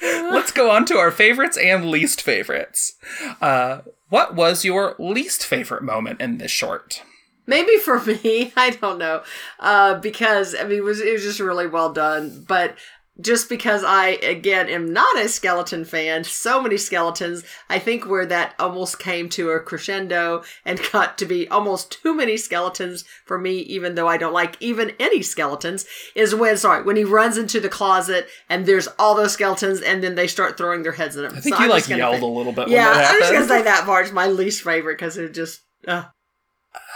Let's 0.00 0.52
go 0.52 0.70
on 0.70 0.84
to 0.86 0.96
our 0.96 1.10
favorites 1.10 1.58
and 1.58 1.90
least 1.90 2.22
favorites. 2.22 2.94
Uh, 3.40 3.80
what 4.10 4.36
was 4.36 4.64
your 4.64 4.94
least 4.98 5.44
favorite 5.44 5.82
moment 5.82 6.20
in 6.20 6.38
this 6.38 6.52
short? 6.52 7.02
Maybe 7.46 7.76
for 7.78 8.00
me, 8.00 8.52
I 8.56 8.70
don't 8.70 8.98
know, 8.98 9.22
uh, 9.58 9.98
because 9.98 10.54
I 10.54 10.64
mean, 10.64 10.78
it 10.78 10.84
was 10.84 11.00
it 11.00 11.12
was 11.12 11.22
just 11.22 11.40
really 11.40 11.66
well 11.66 11.92
done. 11.92 12.44
But 12.46 12.76
just 13.20 13.48
because 13.48 13.82
I 13.84 14.10
again 14.22 14.68
am 14.68 14.92
not 14.92 15.18
a 15.18 15.28
skeleton 15.28 15.84
fan, 15.84 16.24
so 16.24 16.62
many 16.62 16.76
skeletons, 16.76 17.44
I 17.68 17.78
think 17.78 18.06
where 18.06 18.26
that 18.26 18.54
almost 18.58 18.98
came 18.98 19.28
to 19.30 19.50
a 19.50 19.60
crescendo 19.60 20.42
and 20.64 20.80
got 20.92 21.18
to 21.18 21.26
be 21.26 21.48
almost 21.48 21.90
too 22.02 22.14
many 22.14 22.36
skeletons 22.36 23.04
for 23.24 23.38
me, 23.38 23.58
even 23.60 23.94
though 23.94 24.08
I 24.08 24.16
don't 24.16 24.32
like 24.32 24.56
even 24.60 24.92
any 25.00 25.22
skeletons, 25.22 25.86
is 26.14 26.34
when 26.34 26.56
sorry, 26.56 26.82
when 26.84 26.96
he 26.96 27.04
runs 27.04 27.36
into 27.38 27.60
the 27.60 27.68
closet 27.68 28.28
and 28.48 28.66
there's 28.66 28.88
all 28.98 29.14
those 29.14 29.32
skeletons 29.32 29.80
and 29.80 30.02
then 30.02 30.14
they 30.14 30.26
start 30.26 30.56
throwing 30.56 30.82
their 30.82 30.92
heads 30.92 31.16
at 31.16 31.24
him. 31.24 31.36
I 31.36 31.40
think 31.40 31.56
So 31.56 31.60
you 31.60 31.64
I'm 31.66 31.70
like 31.70 31.88
yelled 31.88 32.14
pick- 32.14 32.22
a 32.22 32.26
little 32.26 32.52
bit 32.52 32.68
Yeah, 32.68 32.86
when 32.90 32.94
that 32.98 33.12
I'm 33.14 33.20
just 33.20 33.32
gonna 33.32 33.48
say 33.48 33.62
that 33.62 33.84
part's 33.84 34.12
my 34.12 34.26
least 34.26 34.62
favorite 34.62 34.98
because 34.98 35.16
it 35.16 35.34
just 35.34 35.62
uh, 35.86 36.04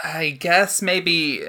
I 0.03 0.31
guess 0.31 0.81
maybe 0.81 1.43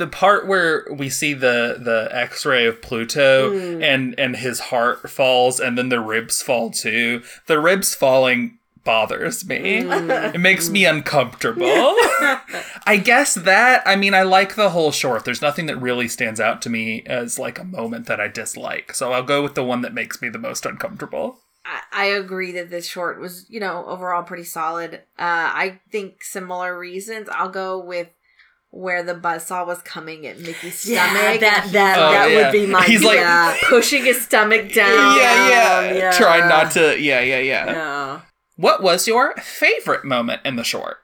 the 0.00 0.06
part 0.08 0.46
where 0.48 0.86
we 0.90 1.08
see 1.08 1.34
the 1.34 1.76
the 1.78 2.08
X-ray 2.10 2.66
of 2.66 2.82
Pluto 2.82 3.52
Mm. 3.52 3.82
and 3.84 4.18
and 4.18 4.34
his 4.36 4.58
heart 4.60 5.08
falls 5.08 5.60
and 5.60 5.76
then 5.78 5.90
the 5.90 6.00
ribs 6.00 6.42
fall 6.42 6.70
too. 6.70 7.22
The 7.46 7.60
ribs 7.60 7.94
falling 7.94 8.58
bothers 8.82 9.46
me. 9.46 9.82
Mm. 9.82 10.34
It 10.34 10.38
makes 10.38 10.70
me 10.70 10.86
uncomfortable. 10.86 11.66
I 12.86 13.00
guess 13.02 13.34
that 13.34 13.82
I 13.86 13.94
mean 13.96 14.14
I 14.14 14.22
like 14.22 14.54
the 14.54 14.70
whole 14.70 14.90
short. 14.90 15.24
There's 15.24 15.42
nothing 15.42 15.66
that 15.66 15.76
really 15.76 16.08
stands 16.08 16.40
out 16.40 16.62
to 16.62 16.70
me 16.70 17.02
as 17.06 17.38
like 17.38 17.58
a 17.58 17.64
moment 17.64 18.06
that 18.06 18.20
I 18.20 18.28
dislike. 18.28 18.94
So 18.94 19.12
I'll 19.12 19.22
go 19.22 19.42
with 19.42 19.54
the 19.54 19.64
one 19.64 19.82
that 19.82 19.94
makes 19.94 20.20
me 20.22 20.28
the 20.30 20.38
most 20.38 20.64
uncomfortable. 20.66 21.38
I, 21.64 21.80
I 21.92 22.04
agree 22.06 22.52
that 22.52 22.70
this 22.70 22.86
short 22.86 23.20
was, 23.20 23.44
you 23.50 23.60
know, 23.60 23.84
overall 23.86 24.22
pretty 24.22 24.44
solid. 24.44 24.94
Uh, 25.18 25.52
I 25.62 25.80
think 25.92 26.24
similar 26.24 26.76
reasons. 26.78 27.28
I'll 27.30 27.50
go 27.50 27.78
with 27.78 28.08
where 28.72 29.02
the 29.02 29.14
buzzsaw 29.14 29.66
was 29.66 29.82
coming 29.82 30.26
at 30.26 30.38
Mickey's 30.38 30.88
yeah, 30.88 31.10
stomach. 31.10 31.40
that 31.40 31.68
that 31.72 31.98
Oh, 31.98 32.12
that 32.12 32.30
yeah. 32.30 32.36
would 32.44 32.52
be 32.52 32.66
my 32.66 32.84
He's 32.84 33.02
like- 33.02 33.60
pushing 33.68 34.04
his 34.04 34.22
stomach 34.22 34.72
down. 34.72 35.16
yeah, 35.16 35.48
yeah, 35.48 35.92
yeah. 35.92 36.10
Try 36.12 36.48
not 36.48 36.70
to 36.72 36.98
yeah, 37.00 37.20
yeah, 37.20 37.38
yeah. 37.40 37.66
yeah. 37.66 38.20
What 38.56 38.82
was 38.82 39.08
your 39.08 39.34
favorite 39.36 40.04
moment 40.04 40.42
in 40.44 40.56
the 40.56 40.64
short? 40.64 40.98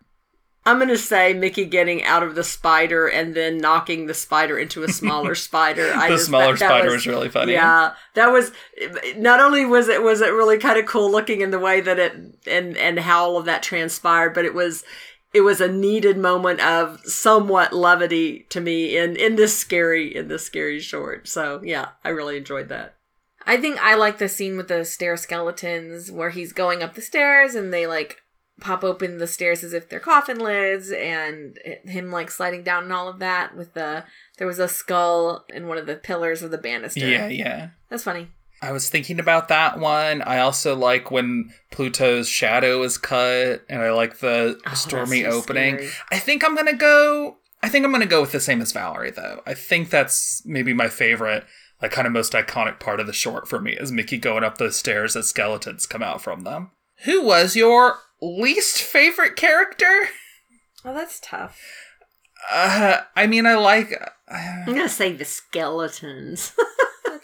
I'm 0.64 0.78
gonna 0.80 0.96
say 0.98 1.32
Mickey 1.32 1.64
getting 1.64 2.02
out 2.02 2.22
of 2.24 2.34
the 2.34 2.42
spider 2.44 3.06
and 3.06 3.34
then 3.36 3.58
knocking 3.58 4.06
the 4.06 4.14
spider 4.14 4.58
into 4.58 4.82
a 4.82 4.88
smaller 4.88 5.34
spider. 5.48 5.92
I 5.94 6.08
the 6.08 6.14
just- 6.16 6.26
smaller 6.26 6.52
that- 6.54 6.58
that 6.60 6.68
spider 6.68 6.90
was, 6.92 7.06
really 7.06 7.28
funny. 7.28 7.52
Yeah, 7.52 7.94
that 8.14 8.28
was 8.32 8.52
not 9.16 9.40
only 9.40 9.64
was 9.64 9.88
it 9.88 10.02
was 10.02 10.20
it 10.20 10.32
really 10.32 10.58
kind 10.58 10.78
of 10.78 10.86
cool 10.86 11.10
looking 11.10 11.40
in 11.40 11.50
the 11.50 11.58
way 11.60 11.80
that 11.80 11.98
it 11.98 12.12
and 12.46 12.76
and 12.76 12.98
how 13.00 13.24
all 13.24 13.38
of 13.38 13.44
that 13.46 13.62
transpired, 13.62 14.34
but 14.34 14.44
it 14.44 14.54
was 14.54 14.84
it 15.36 15.42
was 15.42 15.60
a 15.60 15.70
needed 15.70 16.16
moment 16.16 16.60
of 16.60 16.98
somewhat 17.04 17.74
levity 17.74 18.46
to 18.48 18.58
me 18.58 18.96
in 18.96 19.16
in 19.16 19.36
this 19.36 19.56
scary 19.56 20.16
in 20.16 20.28
this 20.28 20.46
scary 20.46 20.80
short. 20.80 21.28
So 21.28 21.60
yeah, 21.62 21.88
I 22.02 22.08
really 22.08 22.38
enjoyed 22.38 22.70
that. 22.70 22.96
I 23.44 23.58
think 23.58 23.78
I 23.82 23.96
like 23.96 24.16
the 24.16 24.30
scene 24.30 24.56
with 24.56 24.68
the 24.68 24.82
stair 24.86 25.14
skeletons 25.18 26.10
where 26.10 26.30
he's 26.30 26.54
going 26.54 26.82
up 26.82 26.94
the 26.94 27.02
stairs 27.02 27.54
and 27.54 27.70
they 27.70 27.86
like 27.86 28.22
pop 28.62 28.82
open 28.82 29.18
the 29.18 29.26
stairs 29.26 29.62
as 29.62 29.74
if 29.74 29.90
they're 29.90 30.00
coffin 30.00 30.38
lids 30.38 30.90
and 30.90 31.58
him 31.84 32.10
like 32.10 32.30
sliding 32.30 32.62
down 32.62 32.84
and 32.84 32.92
all 32.94 33.06
of 33.06 33.18
that 33.18 33.54
with 33.54 33.74
the 33.74 34.04
there 34.38 34.46
was 34.46 34.58
a 34.58 34.66
skull 34.66 35.44
in 35.50 35.68
one 35.68 35.76
of 35.76 35.84
the 35.84 35.96
pillars 35.96 36.42
of 36.42 36.50
the 36.50 36.56
banister. 36.56 37.06
Yeah, 37.06 37.28
yeah. 37.28 37.68
That's 37.90 38.04
funny. 38.04 38.28
I 38.62 38.72
was 38.72 38.88
thinking 38.88 39.20
about 39.20 39.48
that 39.48 39.78
one. 39.78 40.22
I 40.22 40.38
also 40.38 40.74
like 40.74 41.10
when 41.10 41.52
Pluto's 41.70 42.28
shadow 42.28 42.82
is 42.82 42.96
cut, 42.98 43.64
and 43.68 43.82
I 43.82 43.90
like 43.92 44.18
the 44.18 44.58
Oh, 44.66 44.74
stormy 44.74 45.22
so 45.22 45.30
opening. 45.30 45.74
scary. 45.76 45.90
I 46.10 46.18
think 46.18 46.44
I'm 46.44 46.54
gonna 46.56 46.72
go. 46.76 47.36
I 47.62 47.68
think 47.68 47.84
I'm 47.84 47.92
gonna 47.92 48.06
go 48.06 48.20
with 48.20 48.32
the 48.32 48.40
same 48.40 48.62
as 48.62 48.72
Valerie, 48.72 49.10
though. 49.10 49.42
I 49.46 49.54
think 49.54 49.90
that's 49.90 50.42
maybe 50.46 50.72
my 50.72 50.88
favorite, 50.88 51.44
like 51.82 51.90
kind 51.92 52.06
of 52.06 52.12
most 52.12 52.32
iconic 52.32 52.80
part 52.80 52.98
of 53.00 53.06
the 53.06 53.12
short 53.12 53.46
for 53.48 53.60
me 53.60 53.72
is 53.72 53.92
Mickey 53.92 54.18
going 54.18 54.44
up 54.44 54.58
those 54.58 54.76
stairs 54.76 55.16
as 55.16 55.28
skeletons 55.28 55.84
come 55.86 56.02
out 56.02 56.22
from 56.22 56.42
them. 56.42 56.70
Who 57.04 57.22
was 57.22 57.56
your 57.56 57.98
least 58.22 58.80
favorite 58.80 59.36
character? 59.36 60.08
Oh, 60.84 60.94
that's 60.94 61.20
tough. 61.20 61.60
Uh, 62.50 63.00
I 63.16 63.26
mean, 63.26 63.44
I 63.46 63.54
like. 63.56 63.92
I'm 64.30 64.66
gonna 64.66 64.88
say 64.88 65.12
the 65.12 65.24
skeletons. 65.24 66.52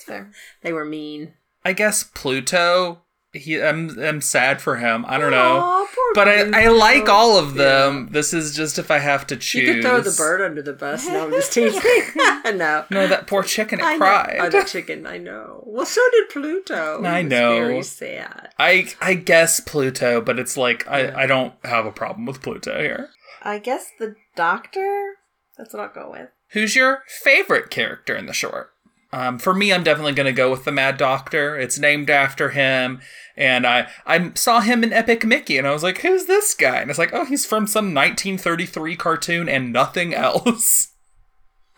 That's 0.06 0.18
fair. 0.18 0.32
they 0.62 0.72
were 0.72 0.84
mean. 0.84 1.34
I 1.64 1.72
guess 1.72 2.02
Pluto. 2.04 3.02
He, 3.34 3.62
I'm, 3.62 3.98
I'm 3.98 4.20
sad 4.20 4.60
for 4.60 4.76
him. 4.76 5.06
I 5.08 5.16
don't 5.16 5.30
know. 5.30 5.56
Aw, 5.58 5.86
poor 5.86 6.04
But 6.14 6.28
I, 6.28 6.64
I 6.64 6.68
like 6.68 7.08
all 7.08 7.38
of 7.38 7.54
them. 7.54 8.08
This 8.10 8.34
is 8.34 8.54
just 8.54 8.78
if 8.78 8.90
I 8.90 8.98
have 8.98 9.26
to 9.28 9.36
choose. 9.38 9.66
You 9.68 9.74
could 9.74 9.82
throw 9.84 10.00
the 10.02 10.14
bird 10.18 10.42
under 10.42 10.60
the 10.60 10.74
bus. 10.74 11.06
No, 11.08 11.24
I'm 11.24 11.30
just 11.30 11.50
teasing. 11.54 11.80
no. 12.44 12.84
No, 12.90 13.06
that 13.06 13.26
poor 13.26 13.42
chicken, 13.42 13.80
it 13.80 13.84
I 13.84 13.92
know. 13.92 13.98
cried. 13.98 14.36
Oh, 14.38 14.50
the 14.50 14.64
chicken, 14.68 15.06
I 15.06 15.16
know. 15.16 15.62
Well, 15.66 15.86
so 15.86 16.02
did 16.12 16.28
Pluto. 16.28 17.02
I 17.04 17.22
know. 17.22 17.54
Very 17.54 17.82
sad. 17.82 18.50
I 18.58 18.88
I 19.00 19.14
guess 19.14 19.60
Pluto, 19.60 20.20
but 20.20 20.38
it's 20.38 20.58
like 20.58 20.86
I, 20.86 21.22
I 21.22 21.26
don't 21.26 21.54
have 21.64 21.86
a 21.86 21.92
problem 21.92 22.26
with 22.26 22.42
Pluto 22.42 22.78
here. 22.82 23.08
I 23.42 23.60
guess 23.60 23.86
the 23.98 24.14
doctor. 24.36 25.14
That's 25.56 25.72
what 25.72 25.82
I'll 25.82 25.88
go 25.94 26.10
with. 26.10 26.28
Who's 26.50 26.76
your 26.76 27.02
favorite 27.06 27.70
character 27.70 28.14
in 28.14 28.26
the 28.26 28.34
short? 28.34 28.71
Um, 29.14 29.38
for 29.38 29.52
me, 29.54 29.72
I'm 29.72 29.82
definitely 29.84 30.14
going 30.14 30.26
to 30.26 30.32
go 30.32 30.50
with 30.50 30.64
the 30.64 30.72
Mad 30.72 30.96
Doctor. 30.96 31.58
It's 31.58 31.78
named 31.78 32.08
after 32.08 32.50
him, 32.50 33.00
and 33.36 33.66
I 33.66 33.88
I 34.06 34.32
saw 34.34 34.60
him 34.60 34.82
in 34.82 34.92
Epic 34.92 35.24
Mickey, 35.26 35.58
and 35.58 35.66
I 35.66 35.72
was 35.72 35.82
like, 35.82 35.98
"Who's 35.98 36.24
this 36.26 36.54
guy?" 36.54 36.78
And 36.80 36.88
it's 36.90 36.98
like, 36.98 37.12
"Oh, 37.12 37.26
he's 37.26 37.44
from 37.44 37.66
some 37.66 37.92
1933 37.94 38.96
cartoon 38.96 39.48
and 39.48 39.72
nothing 39.72 40.14
else." 40.28 40.88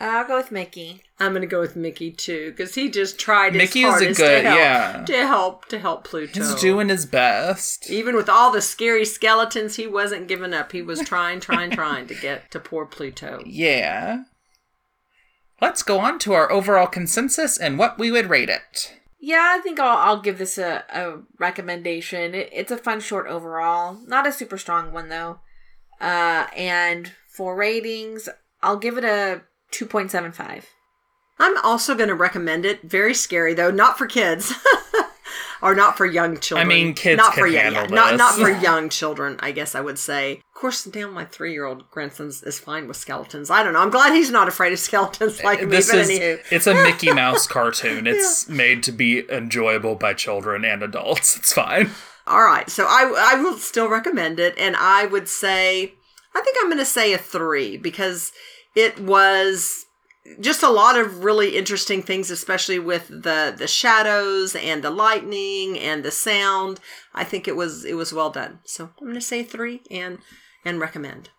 I'll 0.00 0.26
go 0.26 0.36
with 0.36 0.50
Mickey. 0.50 1.02
I'm 1.20 1.32
gonna 1.32 1.46
go 1.46 1.60
with 1.60 1.76
Mickey 1.76 2.10
too 2.10 2.50
because 2.50 2.74
he 2.74 2.90
just 2.90 3.18
tried 3.18 3.54
his 3.54 3.62
Mickey 3.62 3.80
is 3.82 3.86
a 3.86 3.90
hardest 3.90 4.20
good- 4.20 4.42
to 4.42 4.48
help, 4.48 4.58
yeah. 4.58 5.04
to 5.06 5.26
help 5.26 5.66
to 5.66 5.78
help 5.78 6.04
Pluto. 6.04 6.40
He's 6.40 6.54
doing 6.56 6.88
his 6.88 7.06
best. 7.06 7.88
even 7.90 8.14
with 8.16 8.28
all 8.28 8.50
the 8.52 8.60
scary 8.60 9.04
skeletons, 9.04 9.76
he 9.76 9.86
wasn't 9.86 10.26
giving 10.28 10.52
up. 10.52 10.72
He 10.72 10.82
was 10.82 11.00
trying, 11.00 11.38
trying, 11.40 11.70
trying 11.70 12.06
to 12.08 12.14
get 12.14 12.50
to 12.50 12.60
poor 12.60 12.86
Pluto. 12.86 13.42
Yeah. 13.46 14.24
Let's 15.64 15.82
go 15.82 15.98
on 16.00 16.18
to 16.18 16.34
our 16.34 16.52
overall 16.52 16.86
consensus 16.86 17.56
and 17.56 17.78
what 17.78 17.98
we 17.98 18.12
would 18.12 18.28
rate 18.28 18.50
it. 18.50 18.98
Yeah, 19.18 19.54
I 19.56 19.60
think 19.60 19.80
I'll, 19.80 19.96
I'll 19.96 20.20
give 20.20 20.36
this 20.36 20.58
a, 20.58 20.84
a 20.92 21.20
recommendation. 21.38 22.34
It, 22.34 22.50
it's 22.52 22.70
a 22.70 22.76
fun 22.76 23.00
short 23.00 23.28
overall. 23.28 23.96
Not 24.06 24.26
a 24.26 24.32
super 24.32 24.58
strong 24.58 24.92
one, 24.92 25.08
though. 25.08 25.40
Uh, 26.02 26.48
and 26.54 27.12
for 27.30 27.56
ratings, 27.56 28.28
I'll 28.62 28.76
give 28.76 28.98
it 28.98 29.04
a 29.04 29.40
2.75. 29.72 30.64
I'm 31.38 31.56
also 31.64 31.94
gonna 31.94 32.14
recommend 32.14 32.66
it. 32.66 32.82
Very 32.82 33.14
scary 33.14 33.54
though, 33.54 33.70
not 33.70 33.96
for 33.96 34.06
kids. 34.06 34.52
Or 35.62 35.74
not 35.74 35.96
for 35.96 36.04
young 36.04 36.38
children. 36.38 36.66
I 36.66 36.68
mean, 36.68 36.94
kids 36.94 37.18
not 37.18 37.32
can 37.34 37.42
for 37.42 37.46
young, 37.46 37.74
handle 37.74 37.96
not 37.96 38.16
not 38.16 38.34
for 38.34 38.50
young 38.62 38.88
children. 38.88 39.36
I 39.40 39.52
guess 39.52 39.74
I 39.74 39.80
would 39.80 39.98
say. 39.98 40.42
Of 40.54 40.60
course, 40.60 40.86
now 40.94 41.10
my 41.10 41.24
three-year-old 41.24 41.90
grandson 41.90 42.28
is 42.28 42.58
fine 42.58 42.86
with 42.88 42.96
skeletons. 42.96 43.50
I 43.50 43.62
don't 43.62 43.72
know. 43.72 43.80
I'm 43.80 43.90
glad 43.90 44.12
he's 44.12 44.30
not 44.30 44.48
afraid 44.48 44.72
of 44.72 44.78
skeletons 44.78 45.42
like 45.42 45.60
me. 45.60 45.66
this 45.66 45.92
is 45.92 46.08
anywho, 46.08 46.40
it's 46.50 46.66
a 46.66 46.74
Mickey 46.74 47.12
Mouse 47.14 47.46
cartoon. 47.46 48.06
It's 48.06 48.48
made 48.48 48.82
to 48.84 48.92
be 48.92 49.28
enjoyable 49.30 49.94
by 49.94 50.14
children 50.14 50.64
and 50.64 50.82
adults. 50.82 51.36
It's 51.36 51.52
fine. 51.52 51.90
All 52.26 52.42
right, 52.42 52.70
so 52.70 52.86
I 52.86 53.34
I 53.34 53.42
will 53.42 53.58
still 53.58 53.88
recommend 53.88 54.40
it, 54.40 54.56
and 54.58 54.76
I 54.76 55.06
would 55.06 55.28
say 55.28 55.94
I 56.34 56.40
think 56.40 56.56
I'm 56.60 56.68
going 56.68 56.78
to 56.78 56.84
say 56.84 57.12
a 57.12 57.18
three 57.18 57.76
because 57.76 58.32
it 58.74 58.98
was 58.98 59.86
just 60.40 60.62
a 60.62 60.70
lot 60.70 60.98
of 60.98 61.22
really 61.24 61.56
interesting 61.56 62.02
things, 62.02 62.30
especially 62.30 62.78
with 62.78 63.08
the 63.08 63.54
the 63.56 63.68
shadows 63.68 64.56
and 64.56 64.82
the 64.82 64.90
lightning 64.90 65.78
and 65.78 66.04
the 66.04 66.10
sound. 66.10 66.80
I 67.14 67.24
think 67.24 67.46
it 67.46 67.56
was 67.56 67.84
it 67.84 67.94
was 67.94 68.12
well 68.12 68.30
done. 68.30 68.60
So 68.64 68.90
I'm 68.98 69.06
going 69.06 69.14
to 69.14 69.20
say 69.20 69.42
three 69.42 69.82
and 69.90 70.18
and 70.64 70.80
recommend. 70.80 71.30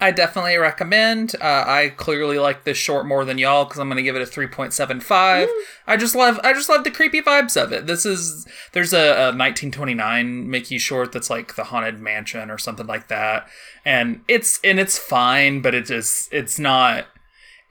I 0.00 0.12
definitely 0.12 0.56
recommend. 0.58 1.34
Uh, 1.40 1.64
I 1.66 1.92
clearly 1.96 2.38
like 2.38 2.62
this 2.62 2.78
short 2.78 3.04
more 3.04 3.24
than 3.24 3.36
y'all 3.36 3.64
because 3.64 3.80
I'm 3.80 3.88
going 3.88 3.96
to 3.96 4.02
give 4.04 4.14
it 4.14 4.22
a 4.22 4.30
3.75. 4.30 5.48
I 5.88 5.96
just 5.96 6.14
love 6.14 6.38
I 6.44 6.52
just 6.52 6.68
love 6.68 6.84
the 6.84 6.92
creepy 6.92 7.20
vibes 7.20 7.60
of 7.60 7.72
it. 7.72 7.86
This 7.86 8.06
is 8.06 8.46
there's 8.74 8.92
a, 8.92 8.98
a 8.98 9.34
1929 9.34 10.48
Mickey 10.48 10.78
short 10.78 11.10
that's 11.10 11.30
like 11.30 11.56
the 11.56 11.64
haunted 11.64 11.98
mansion 11.98 12.48
or 12.50 12.58
something 12.58 12.86
like 12.86 13.08
that, 13.08 13.48
and 13.84 14.20
it's 14.28 14.60
and 14.62 14.78
it's 14.78 14.98
fine, 14.98 15.62
but 15.62 15.74
it 15.74 15.90
is 15.90 16.28
it's 16.30 16.60
not 16.60 17.06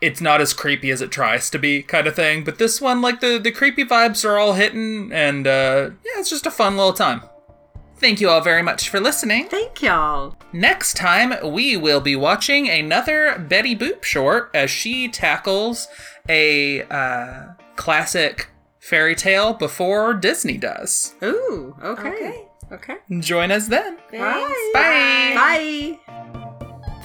it's 0.02 0.22
not 0.22 0.42
as 0.42 0.54
creepy 0.54 0.92
as 0.92 1.02
it 1.02 1.12
tries 1.12 1.50
to 1.50 1.60
be 1.60 1.82
kind 1.82 2.08
of 2.08 2.16
thing. 2.16 2.44
But 2.44 2.58
this 2.58 2.80
one, 2.80 3.02
like 3.02 3.20
the 3.20 3.40
the 3.40 3.52
creepy 3.52 3.84
vibes 3.84 4.24
are 4.28 4.38
all 4.38 4.54
hitting, 4.54 5.12
and 5.12 5.48
uh, 5.48 5.92
yeah, 6.06 6.20
it's 6.20 6.30
just 6.30 6.46
a 6.46 6.52
fun 6.52 6.78
little 6.78 6.94
time. 6.94 7.22
Thank 7.98 8.22
you 8.22 8.30
all 8.30 8.42
very 8.42 8.62
much 8.62 8.90
for 8.90 9.00
listening. 9.00 9.48
Thank 9.48 9.82
y'all. 9.82 10.38
Next 10.54 10.96
time, 10.96 11.34
we 11.52 11.76
will 11.78 12.00
be 12.00 12.16
watching 12.16 12.70
another 12.70 13.40
Betty 13.40 13.76
Boop 13.76 14.04
short 14.04 14.52
as 14.54 14.70
she 14.70 15.08
tackles 15.08 15.88
a 16.30 16.84
uh, 16.84 17.54
classic 17.76 18.50
fairy 18.80 19.16
tale 19.16 19.54
before 19.54 20.14
Disney 20.14 20.58
does. 20.58 21.16
Ooh, 21.24 21.76
okay. 21.84 22.10
Okay. 22.10 22.44
Okay. 22.72 22.98
Join 23.20 23.50
us 23.52 23.68
then. 23.68 23.98
Thanks. 24.12 24.54
Bye. 24.74 25.98
Bye. 26.06 26.44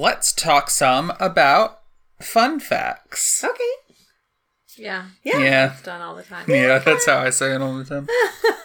Let's 0.00 0.32
talk 0.32 0.70
some 0.70 1.12
about 1.20 1.80
fun 2.22 2.58
facts. 2.58 3.44
Okay. 3.44 3.62
Yeah. 4.78 5.08
Yeah. 5.22 5.38
Yeah. 5.40 5.72
It's 5.74 5.82
done 5.82 6.00
all 6.00 6.14
the 6.14 6.22
time. 6.22 6.46
Yeah, 6.48 6.78
that's 6.78 7.04
how 7.04 7.18
I 7.18 7.28
say 7.28 7.54
it 7.54 7.60
all 7.60 7.76
the 7.76 7.84
time. 7.84 8.08